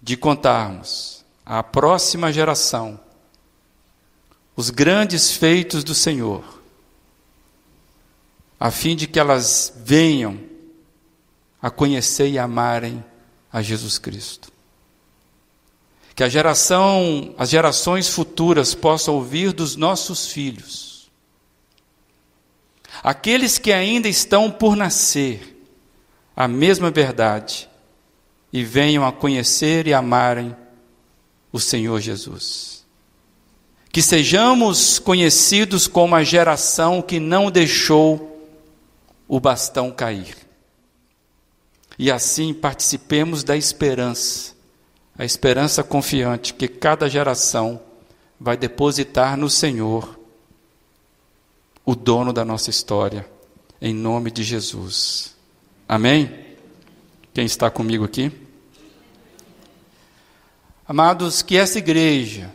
de 0.00 0.16
contarmos 0.16 1.24
à 1.44 1.62
próxima 1.62 2.32
geração 2.32 3.00
os 4.56 4.70
grandes 4.70 5.32
feitos 5.32 5.82
do 5.82 5.94
Senhor, 5.94 6.62
a 8.58 8.70
fim 8.70 8.96
de 8.96 9.06
que 9.06 9.18
elas 9.18 9.72
venham 9.84 10.38
a 11.60 11.70
conhecer 11.70 12.28
e 12.28 12.38
amarem 12.38 13.04
a 13.52 13.62
Jesus 13.62 13.98
Cristo. 13.98 14.52
Que 16.14 16.22
a 16.22 16.28
geração, 16.28 17.34
as 17.38 17.50
gerações 17.50 18.08
futuras 18.08 18.74
possam 18.74 19.14
ouvir 19.14 19.52
dos 19.52 19.76
nossos 19.76 20.28
filhos. 20.28 21.10
Aqueles 23.02 23.58
que 23.58 23.72
ainda 23.72 24.08
estão 24.08 24.50
por 24.50 24.76
nascer, 24.76 25.54
a 26.36 26.46
mesma 26.46 26.90
verdade 26.90 27.68
e 28.52 28.62
venham 28.62 29.04
a 29.04 29.10
conhecer 29.10 29.86
e 29.88 29.92
amarem 29.92 30.54
o 31.52 31.58
Senhor 31.58 32.00
Jesus. 32.00 32.84
Que 33.90 34.00
sejamos 34.00 34.98
conhecidos 34.98 35.86
como 35.86 36.14
a 36.14 36.22
geração 36.22 37.02
que 37.02 37.18
não 37.18 37.50
deixou 37.50 38.33
o 39.26 39.40
bastão 39.40 39.90
cair. 39.90 40.36
E 41.98 42.10
assim 42.10 42.52
participemos 42.52 43.44
da 43.44 43.56
esperança 43.56 44.54
a 45.16 45.24
esperança 45.24 45.82
confiante 45.82 46.54
que 46.54 46.66
cada 46.66 47.08
geração 47.08 47.80
vai 48.38 48.56
depositar 48.56 49.36
no 49.36 49.48
Senhor, 49.48 50.18
o 51.84 51.94
dono 51.94 52.32
da 52.32 52.44
nossa 52.44 52.70
história, 52.70 53.28
em 53.80 53.94
nome 53.94 54.30
de 54.30 54.42
Jesus. 54.42 55.36
Amém? 55.88 56.56
Quem 57.32 57.44
está 57.44 57.70
comigo 57.70 58.04
aqui? 58.04 58.32
Amados, 60.86 61.42
que 61.42 61.56
essa 61.56 61.78
igreja 61.78 62.52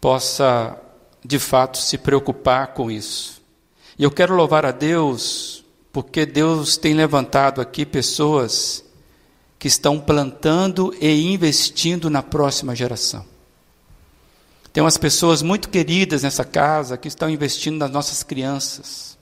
possa 0.00 0.76
de 1.24 1.38
fato 1.38 1.78
se 1.78 1.96
preocupar 1.96 2.74
com 2.74 2.90
isso. 2.90 3.41
E 3.98 4.04
eu 4.04 4.10
quero 4.10 4.34
louvar 4.34 4.64
a 4.64 4.70
Deus, 4.70 5.64
porque 5.92 6.24
Deus 6.24 6.76
tem 6.76 6.94
levantado 6.94 7.60
aqui 7.60 7.84
pessoas 7.84 8.84
que 9.58 9.68
estão 9.68 10.00
plantando 10.00 10.94
e 11.00 11.32
investindo 11.32 12.10
na 12.10 12.22
próxima 12.22 12.74
geração. 12.74 13.24
Tem 14.72 14.82
umas 14.82 14.96
pessoas 14.96 15.42
muito 15.42 15.68
queridas 15.68 16.22
nessa 16.22 16.44
casa 16.44 16.96
que 16.96 17.06
estão 17.06 17.28
investindo 17.28 17.76
nas 17.76 17.90
nossas 17.90 18.22
crianças, 18.22 19.18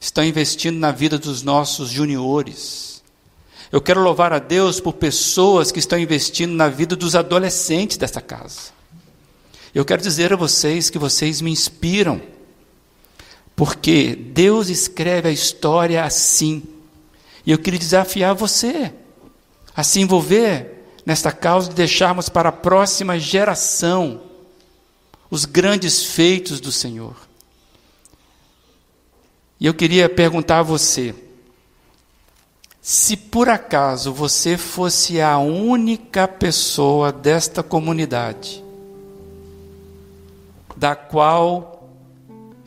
estão 0.00 0.24
investindo 0.24 0.78
na 0.78 0.90
vida 0.90 1.18
dos 1.18 1.42
nossos 1.42 1.90
juniores. 1.90 3.02
Eu 3.70 3.82
quero 3.82 4.00
louvar 4.00 4.32
a 4.32 4.38
Deus 4.38 4.80
por 4.80 4.94
pessoas 4.94 5.70
que 5.70 5.78
estão 5.78 5.98
investindo 5.98 6.54
na 6.54 6.68
vida 6.68 6.96
dos 6.96 7.14
adolescentes 7.14 7.98
dessa 7.98 8.20
casa. 8.20 8.70
Eu 9.74 9.84
quero 9.84 10.00
dizer 10.00 10.32
a 10.32 10.36
vocês 10.36 10.88
que 10.88 10.98
vocês 10.98 11.42
me 11.42 11.50
inspiram, 11.50 12.20
porque 13.58 14.14
Deus 14.14 14.68
escreve 14.68 15.28
a 15.28 15.32
história 15.32 16.04
assim. 16.04 16.62
E 17.44 17.50
eu 17.50 17.58
queria 17.58 17.80
desafiar 17.80 18.32
você 18.32 18.94
a 19.74 19.82
se 19.82 20.00
envolver 20.00 20.84
nesta 21.04 21.32
causa 21.32 21.68
de 21.68 21.74
deixarmos 21.74 22.28
para 22.28 22.50
a 22.50 22.52
próxima 22.52 23.18
geração 23.18 24.20
os 25.28 25.44
grandes 25.44 26.04
feitos 26.04 26.60
do 26.60 26.70
Senhor. 26.70 27.16
E 29.58 29.66
eu 29.66 29.74
queria 29.74 30.08
perguntar 30.08 30.60
a 30.60 30.62
você, 30.62 31.12
se 32.80 33.16
por 33.16 33.48
acaso 33.48 34.12
você 34.12 34.56
fosse 34.56 35.20
a 35.20 35.36
única 35.36 36.28
pessoa 36.28 37.10
desta 37.10 37.64
comunidade, 37.64 38.62
da 40.76 40.94
qual 40.94 41.77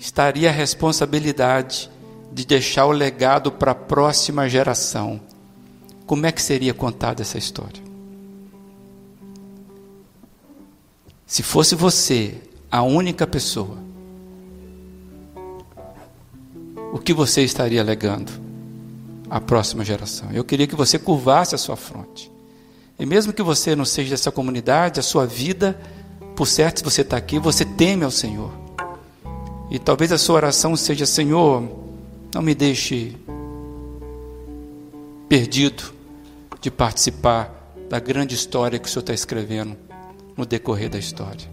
estaria 0.01 0.49
a 0.49 0.51
responsabilidade 0.51 1.87
de 2.33 2.43
deixar 2.43 2.87
o 2.87 2.91
legado 2.91 3.51
para 3.51 3.71
a 3.71 3.75
próxima 3.75 4.49
geração, 4.49 5.21
como 6.07 6.25
é 6.25 6.31
que 6.31 6.41
seria 6.41 6.73
contada 6.73 7.21
essa 7.21 7.37
história? 7.37 7.83
Se 11.27 11.43
fosse 11.43 11.75
você 11.75 12.35
a 12.71 12.81
única 12.81 13.27
pessoa, 13.27 13.77
o 16.91 16.97
que 16.97 17.13
você 17.13 17.43
estaria 17.43 17.79
alegando 17.79 18.31
à 19.29 19.39
próxima 19.39 19.85
geração? 19.85 20.31
Eu 20.31 20.43
queria 20.43 20.65
que 20.65 20.75
você 20.75 20.97
curvasse 20.97 21.53
a 21.53 21.59
sua 21.59 21.75
fronte. 21.75 22.31
E 22.97 23.05
mesmo 23.05 23.31
que 23.31 23.43
você 23.43 23.75
não 23.75 23.85
seja 23.85 24.09
dessa 24.09 24.31
comunidade, 24.31 24.99
a 24.99 25.03
sua 25.03 25.27
vida, 25.27 25.79
por 26.35 26.47
certo, 26.47 26.79
se 26.79 26.83
você 26.83 27.01
está 27.01 27.17
aqui, 27.17 27.37
você 27.37 27.63
teme 27.63 28.03
ao 28.03 28.11
Senhor. 28.11 28.60
E 29.71 29.79
talvez 29.79 30.11
a 30.11 30.17
sua 30.17 30.35
oração 30.35 30.75
seja: 30.75 31.05
Senhor, 31.05 31.63
não 32.35 32.41
me 32.41 32.53
deixe 32.53 33.15
perdido 35.29 35.93
de 36.59 36.69
participar 36.69 37.73
da 37.89 37.97
grande 37.97 38.35
história 38.35 38.77
que 38.77 38.87
o 38.87 38.91
Senhor 38.91 38.99
está 38.99 39.13
escrevendo 39.13 39.77
no 40.35 40.45
decorrer 40.45 40.89
da 40.89 40.99
história. 40.99 41.49